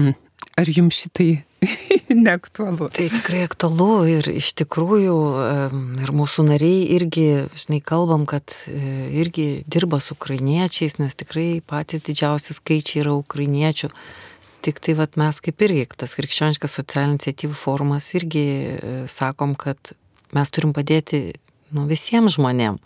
ar 0.58 0.72
jums 0.72 1.02
šitai 1.04 1.44
neaktualu. 2.26 2.90
Tai 2.96 3.08
tikrai 3.12 3.44
aktualu 3.48 3.90
ir 4.10 4.30
iš 4.32 4.54
tikrųjų 4.62 5.18
ir 6.04 6.14
mūsų 6.16 6.48
nariai 6.50 6.88
irgi, 6.96 7.28
žinai, 7.60 7.82
kalbam, 7.84 8.26
kad 8.30 8.54
e, 8.70 9.10
irgi 9.22 9.50
dirba 9.68 10.00
su 10.04 10.16
ukrainiečiais, 10.18 10.98
nes 11.02 11.18
tikrai 11.20 11.60
patys 11.66 12.06
didžiausi 12.08 12.56
skaičiai 12.58 13.04
yra 13.04 13.18
ukrainiečių. 13.20 13.92
Tik 14.66 14.82
tai 14.84 14.96
vat, 15.00 15.16
mes 15.20 15.40
kaip 15.44 15.62
irgi, 15.64 15.86
tas 15.96 16.18
krikščioniškas 16.20 16.74
socialinių 16.82 17.16
iniciatyvų 17.16 17.56
forumas 17.56 18.10
irgi 18.20 18.44
e, 18.44 18.96
sakom, 19.08 19.56
kad 19.60 19.94
mes 20.36 20.52
turim 20.52 20.74
padėti 20.76 21.30
nu, 21.76 21.86
visiems 21.90 22.36
žmonėms. 22.36 22.84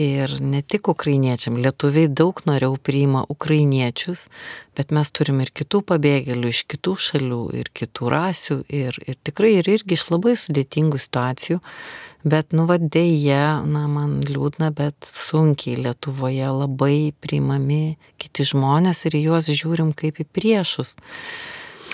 Ir 0.00 0.38
ne 0.40 0.62
tik 0.64 0.88
ukrainiečiam, 0.88 1.58
lietuviai 1.60 2.08
daug 2.08 2.38
noriau 2.48 2.78
priima 2.80 3.26
ukrainiečius, 3.28 4.28
bet 4.72 4.88
mes 4.88 5.10
turim 5.12 5.42
ir 5.44 5.50
kitų 5.52 5.82
pabėgėlių 5.90 6.48
iš 6.48 6.62
kitų 6.72 6.94
šalių, 7.06 7.42
ir 7.60 7.68
kitų 7.76 8.08
rasių, 8.14 8.56
ir, 8.72 8.96
ir 9.04 9.18
tikrai 9.20 9.58
ir 9.58 9.68
irgi 9.68 9.98
iš 9.98 10.06
labai 10.14 10.32
sudėtingų 10.40 11.02
situacijų. 11.02 11.60
Bet, 12.24 12.54
nu, 12.54 12.64
vadėje, 12.70 13.42
na, 13.66 13.84
man 13.90 14.20
liūdna, 14.22 14.70
bet 14.72 14.94
sunkiai 15.04 15.74
Lietuvoje 15.82 16.46
labai 16.54 17.10
priimami 17.18 17.98
kiti 18.22 18.46
žmonės 18.46 19.02
ir 19.10 19.18
juos 19.18 19.50
žiūrim 19.50 19.90
kaip 19.98 20.22
į 20.22 20.28
priešus. 20.30 20.94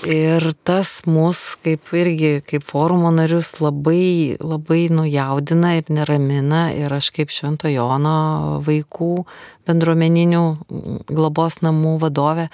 Ir 0.06 0.44
tas 0.62 1.00
mus 1.10 1.56
kaip 1.64 1.88
irgi, 1.96 2.38
kaip 2.46 2.62
forumo 2.62 3.10
narius 3.10 3.56
labai, 3.58 4.36
labai 4.38 4.86
nujaudina 4.94 5.72
ir 5.80 5.90
neramina. 5.90 6.68
Ir 6.76 6.92
aš 6.94 7.10
kaip 7.16 7.32
Švento 7.34 7.66
Jono 7.72 8.60
vaikų 8.66 9.24
bendruomeninių 9.66 10.44
globos 11.10 11.58
namų 11.66 11.96
vadovė 12.04 12.46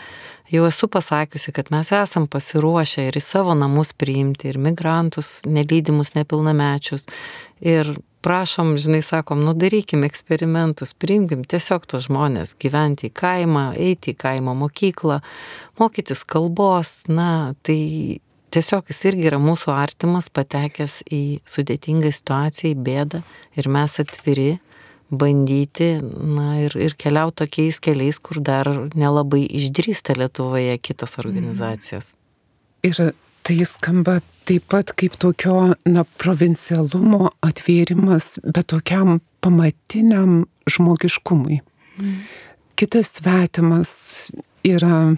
jau 0.55 0.65
esu 0.69 0.89
pasakiusi, 0.89 1.53
kad 1.53 1.71
mes 1.75 1.93
esam 1.93 2.27
pasiruošę 2.31 3.09
ir 3.09 3.19
į 3.19 3.23
savo 3.25 3.55
namus 3.59 3.93
priimti 3.97 4.49
ir 4.51 4.59
migrantus, 4.63 5.43
nelydimus 5.45 6.15
nepilnamečius. 6.17 7.07
Ir 7.61 7.93
prašom, 8.25 8.75
žinai, 8.81 9.03
sakom, 9.05 9.45
nu 9.45 9.53
darykim 9.59 10.05
eksperimentus, 10.07 10.95
priimkim 10.97 11.45
tiesiog 11.49 11.85
tos 11.91 12.09
žmonės 12.09 12.55
gyventi 12.61 13.11
į 13.11 13.15
kaimą, 13.21 13.65
eiti 13.77 14.15
į 14.15 14.21
kaimo 14.25 14.57
mokyklą, 14.59 15.21
mokytis 15.81 16.25
kalbos, 16.29 17.03
na, 17.11 17.53
tai 17.67 17.79
tiesiog 18.55 18.89
jis 18.89 19.03
irgi 19.11 19.29
yra 19.29 19.41
mūsų 19.43 19.75
artimas, 19.75 20.31
patekęs 20.33 21.03
į 21.13 21.23
sudėtingą 21.49 22.13
situaciją, 22.15 22.73
į 22.73 22.85
bėdą 22.87 23.25
ir 23.61 23.69
mes 23.77 23.99
atviri 24.01 24.53
bandyti, 25.15 25.91
na 26.37 26.61
ir, 26.65 26.77
ir 26.81 26.97
keliauti 26.99 27.43
tokiais 27.45 27.81
keliais, 27.83 28.19
kur 28.19 28.41
dar 28.43 28.71
nelabai 28.97 29.45
išdrįsta 29.61 30.17
Lietuvoje 30.19 30.79
kitos 30.83 31.19
organizacijos. 31.23 32.15
Ir 32.85 33.13
tai 33.45 33.59
skamba 33.69 34.21
taip 34.49 34.67
pat 34.73 34.93
kaip 34.99 35.17
tokio 35.21 35.75
na, 35.89 36.05
provincialumo 36.21 37.31
atvėrimas, 37.45 38.39
bet 38.45 38.71
tokiam 38.73 39.21
pamatiniam 39.45 40.45
žmogiškumui. 40.71 41.61
Mm. 42.01 42.19
Kitas 42.79 43.15
svetimas 43.19 43.95
yra 44.67 45.15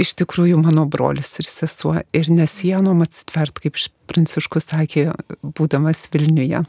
iš 0.00 0.12
tikrųjų 0.20 0.58
mano 0.60 0.86
brolis 0.90 1.32
ir 1.40 1.48
sesuo 1.50 1.98
ir 2.16 2.32
nesienom 2.32 3.02
atsitvert, 3.04 3.60
kaip 3.62 3.78
Pranciškus 4.06 4.70
sakė, 4.70 5.08
būdamas 5.42 6.04
Vilniuje, 6.12 6.62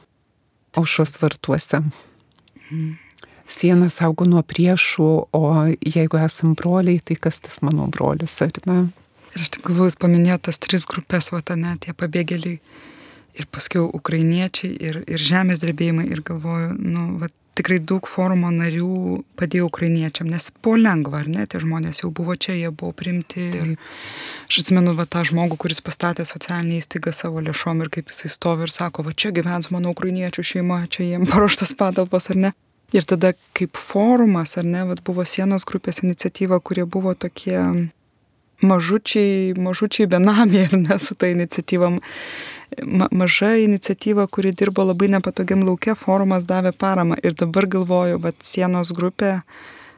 aušos 0.77 1.17
vartuose. 1.21 1.83
Mm. 2.69 2.95
Sieną 3.47 3.87
saugo 3.93 4.25
nuo 4.27 4.41
priešų, 4.43 5.09
o 5.31 5.43
jeigu 5.79 6.19
esam 6.19 6.55
broliai, 6.59 6.99
tai 6.99 7.15
kas 7.15 7.39
tas 7.45 7.61
mano 7.63 7.87
brolis, 7.91 8.33
ar 8.43 8.51
ne? 8.67 8.79
Ir 9.37 9.43
aš 9.45 9.51
taip 9.53 9.67
galvoju, 9.67 9.91
jūs 9.91 9.99
paminėjote 10.01 10.49
tas 10.49 10.57
tris 10.57 10.85
grupės, 10.89 11.27
va, 11.29 11.43
ne, 11.61 11.75
tie 11.83 11.93
pabėgėliai 11.93 12.57
ir 13.37 13.45
paskui 13.53 13.83
ukrainiečiai 13.85 14.71
ir, 14.81 15.03
ir 15.05 15.21
žemės 15.21 15.61
drebėjimai 15.61 16.07
ir 16.09 16.23
galvoju, 16.25 16.71
nu, 16.81 17.03
va, 17.21 17.29
tikrai 17.57 17.77
daug 17.77 18.09
forumo 18.09 18.49
narių 18.53 19.21
padėjo 19.37 19.67
ukrainiečiam, 19.69 20.29
nes 20.33 20.49
buvo 20.57 20.77
lengva, 20.81 21.21
ar 21.21 21.29
ne, 21.29 21.45
tie 21.49 21.61
žmonės 21.61 22.01
jau 22.01 22.09
buvo 22.17 22.33
čia, 22.33 22.55
jie 22.57 22.71
buvo 22.71 22.93
primti. 22.97 23.45
Ir 23.61 23.73
aš 24.49 24.63
atsimenu 24.63 24.93
va, 24.97 25.05
tą 25.09 25.21
žmogų, 25.29 25.59
kuris 25.61 25.81
pastatė 25.85 26.25
socialinį 26.29 26.81
įstaigą 26.81 27.13
savo 27.13 27.41
lėšom 27.45 27.85
ir 27.85 27.91
kaip 27.93 28.13
jisai 28.13 28.33
stovi 28.33 28.65
ir 28.67 28.73
sako, 28.73 29.05
va 29.05 29.13
čia 29.13 29.33
gyvens 29.37 29.69
mano 29.73 29.93
ukrainiečių 29.93 30.47
šeima, 30.53 30.83
čia 30.93 31.11
jiem 31.11 31.27
paruoštas 31.31 31.77
patalpas, 31.77 32.31
ar 32.33 32.41
ne. 32.47 32.53
Ir 32.95 33.03
tada 33.03 33.33
kaip 33.57 33.77
forumas, 33.77 34.55
ar 34.57 34.65
ne, 34.65 34.85
va, 34.87 34.97
buvo 35.05 35.25
sienos 35.27 35.67
grupės 35.67 36.01
iniciatyva, 36.05 36.61
kurie 36.63 36.87
buvo 36.89 37.13
tokie 37.13 37.59
mažučiai, 38.61 39.53
mažučiai 39.57 40.09
benamiai 40.09 40.65
ir 40.67 40.77
ne 40.77 40.99
su 40.99 41.15
ta 41.15 41.27
iniciatyva. 41.27 41.91
Ma, 42.83 43.07
maža 43.11 43.53
iniciatyva, 43.63 44.27
kuri 44.27 44.51
dirbo 44.51 44.83
labai 44.83 45.07
nepatogiam 45.13 45.63
laukia, 45.63 45.95
forumas 45.95 46.45
davė 46.45 46.73
paramą 46.75 47.15
ir 47.23 47.37
dabar 47.39 47.65
galvoju, 47.77 48.19
bet 48.19 48.43
sienos 48.43 48.91
grupė 48.91 49.37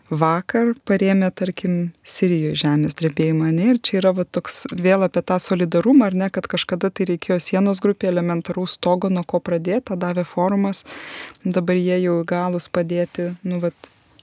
vakar 0.09 0.73
parėmė, 0.89 1.29
tarkim, 1.33 1.91
Sirijoje 2.03 2.57
žemės 2.63 2.97
drebėjimą, 2.97 3.51
ne? 3.53 3.67
Ir 3.73 3.79
čia 3.85 3.99
yra 4.01 4.13
va, 4.17 4.25
toks 4.25 4.65
vėl 4.73 5.05
apie 5.05 5.21
tą 5.25 5.37
solidarumą, 5.41 6.09
ar 6.09 6.17
ne, 6.17 6.29
kad 6.33 6.49
kažkada 6.49 6.89
tai 6.89 7.09
reikėjo 7.11 7.39
sienos 7.41 7.81
grupė 7.83 8.09
elementaraus 8.09 8.77
stogo, 8.77 9.09
nuo 9.13 9.23
ko 9.23 9.41
pradėti, 9.41 9.97
davė 9.97 10.25
forumas, 10.25 10.83
dabar 11.45 11.77
jie 11.77 12.01
jau 12.03 12.19
galus 12.25 12.69
padėti, 12.73 13.31
nu, 13.43 13.61
va, 13.63 13.73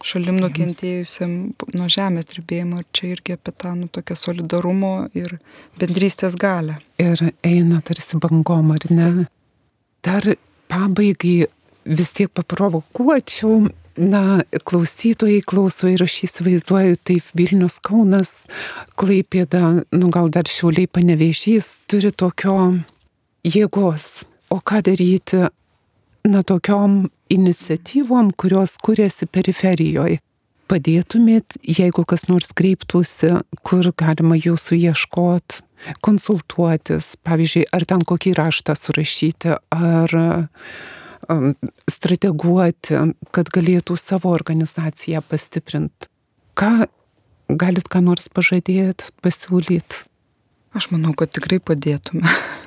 šalim 0.05 0.40
nukentėjusiam 0.42 1.32
nuo 1.76 1.88
žemės 1.92 2.28
drebėjimo. 2.32 2.82
Ir 2.82 2.88
čia 2.97 3.12
irgi 3.14 3.36
apie 3.36 3.55
tą 3.55 3.74
nu, 3.78 3.88
tokią 3.92 4.16
solidarumo 4.18 4.92
ir 5.16 5.38
bendrystės 5.80 6.36
galę. 6.40 6.78
Ir 7.03 7.30
eina 7.47 7.80
tarsi 7.86 8.20
bangom, 8.20 8.74
ar 8.76 8.86
ne? 8.90 9.11
Dar 10.07 10.28
pabaigai 10.72 11.47
vis 11.86 12.14
tiek 12.16 12.32
paprovokuočiau. 12.34 13.66
Na, 13.97 14.42
klausytojai 14.68 15.40
klauso 15.49 15.88
ir 15.88 16.03
aš 16.05 16.18
įsivaizduoju, 16.26 16.99
taip 17.09 17.30
Vilnius 17.32 17.78
Kaunas, 17.80 18.42
Klaipėda, 19.01 19.86
nu 19.97 20.11
gal 20.12 20.28
dar 20.28 20.44
šiauliai 20.53 20.84
panevežys, 20.84 21.78
turi 21.88 22.11
tokio 22.12 22.59
jėgos. 23.40 24.26
O 24.53 24.61
ką 24.61 24.82
daryti, 24.84 25.47
na, 26.30 26.42
tokiom 26.42 27.08
iniciatyvom, 27.32 28.32
kurios 28.38 28.76
kuriasi 28.82 29.26
periferijoje. 29.26 30.20
Padėtumėt, 30.66 31.60
jeigu 31.62 32.02
kas 32.10 32.26
nors 32.26 32.50
kreiptųsi, 32.58 33.36
kur 33.62 33.86
galima 33.94 34.34
jūsų 34.34 34.80
ieškoti, 34.88 35.60
konsultuotis, 36.02 37.12
pavyzdžiui, 37.22 37.68
ar 37.70 37.86
ten 37.86 38.02
kokį 38.02 38.34
raštą 38.34 38.74
surašyti, 38.74 39.54
ar 39.70 40.16
um, 41.30 41.54
strateguoti, 41.90 42.98
kad 43.30 43.54
galėtų 43.54 43.94
savo 44.00 44.34
organizaciją 44.34 45.22
pastiprinti. 45.30 46.10
Ką 46.58 46.88
galit 47.46 47.86
ką 47.86 48.02
nors 48.02 48.26
pažadėti, 48.32 49.12
pasiūlyti? 49.22 50.02
Aš 50.76 50.90
manau, 50.90 51.14
kad 51.14 51.30
tikrai 51.30 51.62
padėtume. 51.62 52.26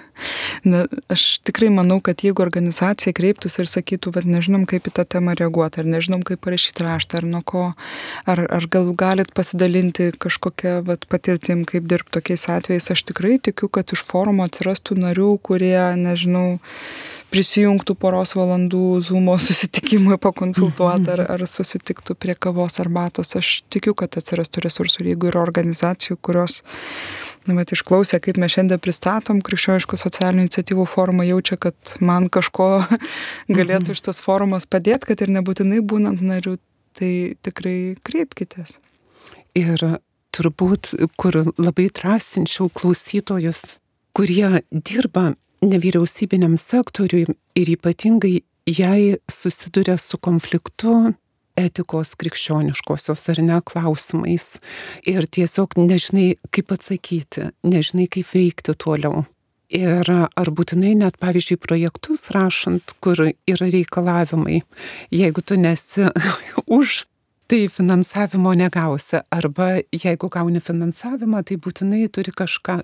Na, 0.68 0.86
aš 1.12 1.40
tikrai 1.48 1.70
manau, 1.74 2.00
kad 2.04 2.24
jeigu 2.24 2.44
organizacija 2.44 3.14
kreiptųsi 3.16 3.62
ir 3.64 3.70
sakytų, 3.72 4.14
kad 4.18 4.28
nežinom, 4.28 4.66
kaip 4.70 4.90
į 4.90 4.96
tą 4.98 5.06
temą 5.16 5.36
reaguoti, 5.40 5.82
ar 5.82 5.88
nežinom, 5.90 6.24
kaip 6.28 6.42
parašyti 6.44 6.84
raštą, 6.84 7.22
ar 7.22 7.28
nuo 7.30 7.42
ko, 7.48 7.66
ar, 8.30 8.44
ar 8.46 8.68
gal 8.72 8.92
galit 8.98 9.32
pasidalinti 9.38 10.12
kažkokią 10.20 10.80
vat, 10.88 11.08
patirtim, 11.12 11.64
kaip 11.70 11.88
dirbti 11.90 12.18
tokiais 12.20 12.48
atvejais, 12.52 12.92
aš 12.92 13.06
tikrai 13.12 13.38
tikiu, 13.50 13.72
kad 13.72 13.96
iš 13.96 14.04
forumo 14.10 14.48
atsirastų 14.48 15.00
narių, 15.00 15.32
kurie, 15.46 15.78
nežinau, 16.00 16.60
prisijungtų 17.30 17.96
poros 18.00 18.34
valandų 18.38 18.84
zoomo 19.06 19.38
susitikimui 19.48 20.20
pakonsultuoti 20.22 21.14
ar, 21.16 21.26
ar 21.38 21.46
susitiktų 21.48 22.18
prie 22.20 22.36
kavos 22.36 22.80
arbatos. 22.84 23.36
Aš 23.40 23.60
tikiu, 23.74 23.96
kad 23.98 24.18
atsirastų 24.20 24.66
resursų 24.66 25.08
jeigu 25.12 25.32
yra 25.32 25.44
organizacijų, 25.46 26.20
kurios 26.22 26.62
nu, 27.48 27.56
bet 27.56 27.72
išklausę, 27.76 28.20
kaip 28.24 28.40
mes 28.42 28.54
šiandien 28.54 28.82
pristatom 28.84 29.40
krikščioniškų 29.46 30.00
socialinių 30.00 30.48
iniciatyvų 30.48 30.86
forumą, 30.90 31.26
jaučia, 31.28 31.60
kad 31.62 31.96
man 32.04 32.28
kažko 32.34 32.70
galėtų 33.58 33.96
iš 33.96 34.04
tas 34.10 34.22
forumas 34.24 34.68
padėti, 34.70 35.12
kad 35.12 35.24
ir 35.24 35.34
nebūtinai 35.38 35.82
būnant 35.86 36.24
nariu, 36.26 36.58
tai 37.00 37.36
tikrai 37.46 37.96
kreipkitės. 38.06 38.76
Ir 39.58 39.82
turbūt, 40.36 40.94
kur 41.20 41.42
labai 41.58 41.88
drąsinčiau 41.96 42.70
klausytojus, 42.76 43.80
kurie 44.14 44.62
dirba 44.72 45.34
nevyriausybiniam 45.66 46.56
sektoriui 46.60 47.26
ir 47.60 47.72
ypatingai 47.76 48.40
jei 48.70 49.18
susiduria 49.32 49.98
su 49.98 50.18
konfliktu 50.18 51.14
etikos 51.60 52.16
krikščioniškosios 52.20 53.26
ar 53.34 53.42
ne 53.44 53.60
klausimais 53.66 54.56
ir 55.08 55.28
tiesiog 55.28 55.76
nežinai, 55.80 56.30
kaip 56.56 56.72
atsakyti, 56.76 57.50
nežinai, 57.68 58.08
kaip 58.12 58.32
veikti 58.34 58.76
toliau. 58.80 59.26
Ir 59.70 60.08
ar 60.10 60.50
būtinai 60.50 60.96
net, 60.98 61.20
pavyzdžiui, 61.22 61.60
projektus 61.62 62.26
rašant, 62.34 62.96
kur 63.06 63.20
yra 63.22 63.68
reikalavimai, 63.70 64.64
jeigu 65.14 65.44
tu 65.46 65.60
nesi 65.62 66.08
už, 66.80 67.04
tai 67.50 67.68
finansavimo 67.70 68.54
negausi. 68.58 69.22
Arba 69.30 69.76
jeigu 69.94 70.30
gauni 70.34 70.62
finansavimą, 70.62 71.44
tai 71.46 71.60
būtinai 71.62 72.08
turi 72.14 72.34
kažką 72.34 72.80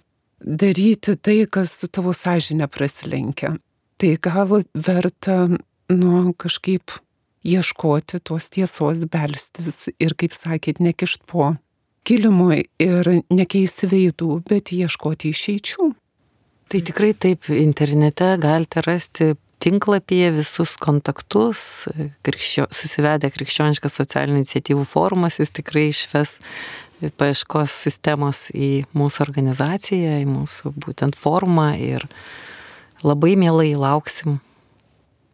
daryti 0.45 1.15
tai, 1.17 1.39
kas 1.49 1.73
su 1.79 1.89
tavo 1.89 2.13
sąžinė 2.13 2.69
prasilenkia. 2.69 3.55
Tai 3.97 4.11
gal 4.21 4.61
verta, 4.73 5.37
nu, 5.89 6.33
kažkaip 6.37 6.97
ieškoti 7.45 8.19
tos 8.25 8.49
tiesos, 8.53 9.05
belstis 9.11 9.89
ir, 9.99 10.17
kaip 10.17 10.35
sakėt, 10.35 10.81
nekišt 10.83 11.23
po 11.29 11.53
kilimui 12.05 12.65
ir 12.81 13.09
nekeisti 13.33 13.89
veidų, 13.89 14.41
bet 14.49 14.73
ieškoti 14.75 15.31
išeičių. 15.33 15.89
Tai 16.69 16.81
tikrai 16.81 17.13
taip, 17.13 17.49
internete 17.53 18.31
galite 18.41 18.81
rasti 18.85 19.33
tinklapyje 19.63 20.31
visus 20.35 20.75
kontaktus, 20.81 21.85
krikščio, 22.25 22.67
susivedę 22.75 23.29
krikščioniškas 23.33 23.95
socialinių 24.01 24.41
iniciatyvų 24.41 24.85
forumas, 24.89 25.39
jis 25.41 25.53
tikrai 25.55 25.87
išves 25.91 26.39
paieškos 27.19 27.73
sistemos 27.85 28.47
į 28.55 28.85
mūsų 28.97 29.23
organizaciją, 29.25 30.19
į 30.23 30.27
mūsų 30.29 30.73
būtent 30.85 31.17
formą 31.19 31.73
ir 31.81 32.05
labai 33.05 33.35
mielai 33.39 33.73
lauksim. 33.79 34.39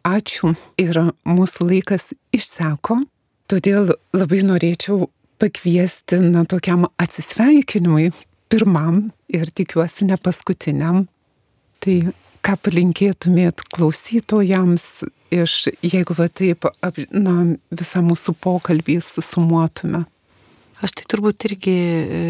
Ačiū 0.02 0.54
ir 0.82 0.98
mūsų 1.22 1.68
laikas 1.68 2.10
išseko, 2.34 3.02
todėl 3.46 3.94
labai 4.16 4.40
norėčiau 4.46 5.06
pakviesti 5.42 6.18
na, 6.22 6.44
tokiam 6.46 6.88
atsisveikinimui, 7.02 8.10
pirmam 8.50 9.10
ir 9.30 9.50
tikiuosi 9.50 10.08
ne 10.10 10.18
paskutiniam. 10.18 11.04
Tai 11.82 11.96
ką 12.42 12.56
palinkėtumėt 12.66 13.62
klausytojams 13.74 15.04
iš, 15.34 15.54
jeigu 15.86 16.16
va 16.18 16.28
taip, 16.28 16.66
na, 17.14 17.36
visą 17.70 18.02
mūsų 18.06 18.34
pokalbį 18.42 18.98
susumuotume? 19.06 20.04
Aš 20.82 20.96
tai 20.98 21.06
turbūt 21.14 21.46
irgi 21.46 21.72
e, 21.72 22.20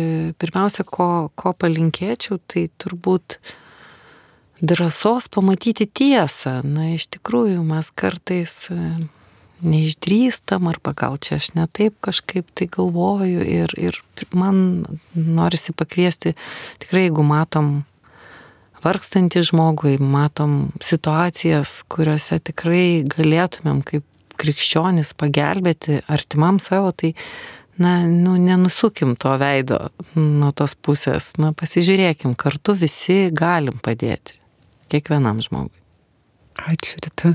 pirmiausia, 0.41 0.85
ko, 0.85 1.31
ko 1.41 1.55
palinkėčiau, 1.57 2.37
tai 2.53 2.67
turbūt 2.81 3.39
drąsos 4.63 5.29
pamatyti 5.29 5.87
tiesą. 5.91 6.61
Na, 6.65 6.93
iš 6.95 7.09
tikrųjų, 7.17 7.63
mes 7.67 7.91
kartais 7.99 8.55
e, 8.71 8.79
neišdrįstam, 9.67 10.69
arba 10.71 10.95
gal 10.95 11.19
čia 11.19 11.41
aš 11.41 11.53
ne 11.59 11.67
taip 11.67 11.99
kažkaip 12.05 12.47
tai 12.55 12.69
galvoju 12.71 13.43
ir, 13.43 13.75
ir 13.77 13.99
man 14.31 14.85
norisi 15.15 15.75
pakviesti, 15.75 16.37
tikrai 16.83 17.09
jeigu 17.09 17.25
matom 17.27 17.73
vargstantį 18.83 19.43
žmogų, 19.51 19.97
matom 20.03 20.71
situacijas, 20.83 21.81
kuriuose 21.91 22.39
tikrai 22.43 23.03
galėtumėm 23.07 23.83
kaip 23.87 24.07
krikščionis 24.43 25.13
pagelbėti 25.19 26.01
artimam 26.11 26.59
savo, 26.63 26.91
tai 26.91 27.13
na, 27.79 28.01
nu, 28.07 28.35
nenusukim 28.39 29.15
to 29.19 29.35
veido 29.43 29.79
nuo 30.19 30.51
tos 30.55 30.75
pusės, 30.75 31.33
na, 31.39 31.51
pasižiūrėkim, 31.55 32.35
kartu 32.39 32.75
visi 32.79 33.27
galim 33.35 33.79
padėti 33.83 34.42
kiekvienam 34.93 35.41
žmogui. 35.45 35.79
Ačiū, 36.61 37.01
Rita. 37.01 37.35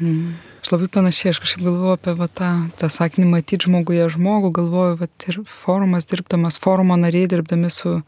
Mm. 0.00 0.34
Aš 0.62 0.70
labai 0.72 0.88
panašiai, 0.94 1.32
aš 1.34 1.40
kažkaip 1.42 1.64
galvoju 1.66 1.96
apie 1.96 2.14
va, 2.18 2.26
tą, 2.30 2.50
tą 2.78 2.88
sakinį 2.90 3.26
matyti 3.30 3.68
žmoguje 3.68 4.08
žmogų, 4.14 4.52
galvoju, 4.58 4.96
va, 5.00 5.08
ir 5.28 5.38
forumas 5.46 6.08
dirbdamas, 6.10 6.58
forumo 6.62 6.96
nariai 6.98 7.28
dirbdami 7.30 7.70
su 7.70 8.00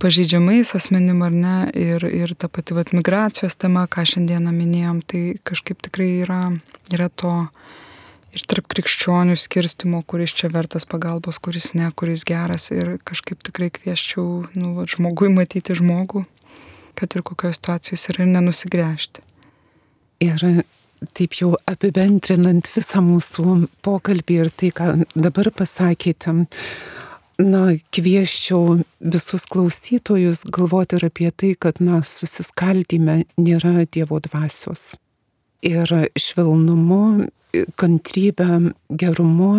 pažeidžiamais 0.00 0.72
asmenim 0.78 1.20
ar 1.26 1.34
ne, 1.34 1.56
ir, 1.76 2.06
ir 2.06 2.34
ta 2.38 2.48
pati 2.48 2.74
va, 2.74 2.84
migracijos 2.96 3.58
tema, 3.60 3.84
ką 3.90 4.06
šiandieną 4.14 4.54
minėjom, 4.56 5.02
tai 5.06 5.22
kažkaip 5.46 5.82
tikrai 5.86 6.10
yra, 6.24 6.40
yra 6.94 7.10
to 7.10 7.34
ir 8.34 8.46
tarp 8.50 8.70
krikščionių 8.70 9.36
skirstimo, 9.38 10.02
kuris 10.06 10.34
čia 10.38 10.50
vertas 10.54 10.86
pagalbos, 10.88 11.38
kuris 11.42 11.72
ne, 11.74 11.90
kuris 11.92 12.24
geras 12.26 12.70
ir 12.74 12.96
kažkaip 13.06 13.42
tikrai 13.46 13.72
kvieščiau, 13.74 14.26
nu, 14.54 14.74
va, 14.78 14.86
žmogui 14.90 15.30
matyti 15.34 15.76
žmogų, 15.78 16.24
kad 16.98 17.16
ir 17.16 17.24
kokioje 17.26 17.58
situacijoje 17.58 17.98
jis 17.98 18.08
yra 18.12 18.24
ir 18.24 18.32
nenusigręžti. 18.34 19.24
Ir 20.26 20.44
taip 21.16 21.36
jau 21.38 21.54
apibendrinant 21.70 22.68
visą 22.74 23.02
mūsų 23.04 23.56
pokalbį 23.84 24.40
ir 24.44 24.50
tai, 24.52 24.70
ką 24.76 24.88
dabar 25.14 25.50
pasakėte, 25.56 26.34
na, 27.40 27.62
kvieščiau 27.94 28.80
visus 29.00 29.46
klausytojus 29.50 30.44
galvoti 30.52 30.98
ir 30.98 31.08
apie 31.08 31.30
tai, 31.32 31.54
kad, 31.58 31.80
na, 31.80 32.02
susiskaldime 32.04 33.22
nėra 33.40 33.86
Dievo 33.88 34.20
dvasios. 34.26 34.94
Ir 35.64 35.88
švelnumu 36.16 37.28
kantrybę, 37.80 38.72
gerumu 38.88 39.52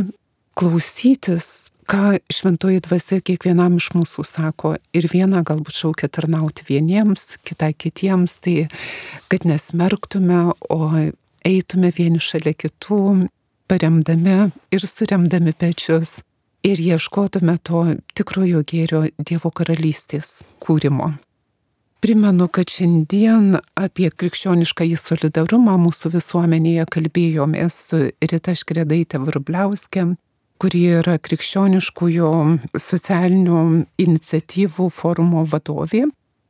klausytis, 0.58 1.72
ką 1.92 2.16
šventoji 2.32 2.80
dvasia 2.86 3.20
kiekvienam 3.20 3.76
iš 3.80 3.90
mūsų 3.98 4.24
sako. 4.28 4.76
Ir 4.96 5.10
viena 5.12 5.42
galbūt 5.48 5.76
šaukia 5.76 6.08
tarnauti 6.08 6.64
vieniems, 6.70 7.36
kitą 7.48 7.74
kitiems, 7.76 8.38
tai 8.40 8.70
kad 9.32 9.44
nesmerktume, 9.48 10.54
o 10.72 10.80
eitume 11.48 11.92
vieni 11.98 12.22
šalia 12.24 12.54
kitų, 12.56 13.02
paremdami 13.72 14.38
ir 14.72 14.88
suremdami 14.88 15.54
pečius 15.58 16.22
ir 16.64 16.80
ieškotume 16.80 17.58
to 17.66 17.84
tikrojo 18.16 18.64
gėrio 18.68 19.04
Dievo 19.20 19.52
karalystės 19.52 20.42
kūrimo. 20.64 21.12
Primenu, 22.02 22.48
kad 22.50 22.72
šiandien 22.74 23.60
apie 23.78 24.08
krikščionišką 24.10 24.88
į 24.90 24.98
solidarumą 24.98 25.76
mūsų 25.84 26.16
visuomenėje 26.16 26.88
kalbėjomės 26.90 27.78
su 27.90 28.00
Rita 28.26 28.56
Škredaitė 28.58 29.22
Varbliauskė, 29.22 30.08
kuri 30.62 30.82
yra 31.02 31.18
krikščioniškųjų 31.18 32.32
socialinių 32.78 33.62
iniciatyvų 34.02 34.90
forumo 34.94 35.46
vadovė, 35.50 36.06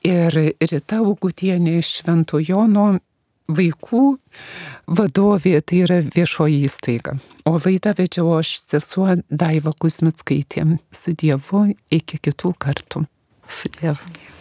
ir 0.05 0.37
Rita 0.59 1.01
Ugutienė 1.05 1.77
iš 1.81 1.93
Šventojono 2.01 2.87
vaikų 3.51 4.03
vadovė, 4.99 5.55
tai 5.67 5.83
yra 5.85 5.99
viešoji 6.05 6.61
įstaiga. 6.67 7.17
O 7.45 7.57
laidą 7.57 7.95
vedžiau 7.97 8.37
aš 8.39 8.55
sesuo 8.61 9.17
Daiva 9.29 9.73
Kusmitskaitė. 9.77 10.67
Su 10.91 11.15
Dievu 11.17 11.67
iki 11.91 12.21
kitų 12.29 12.55
kartų. 12.61 13.05
Su 13.47 13.73
Dievu. 13.79 14.39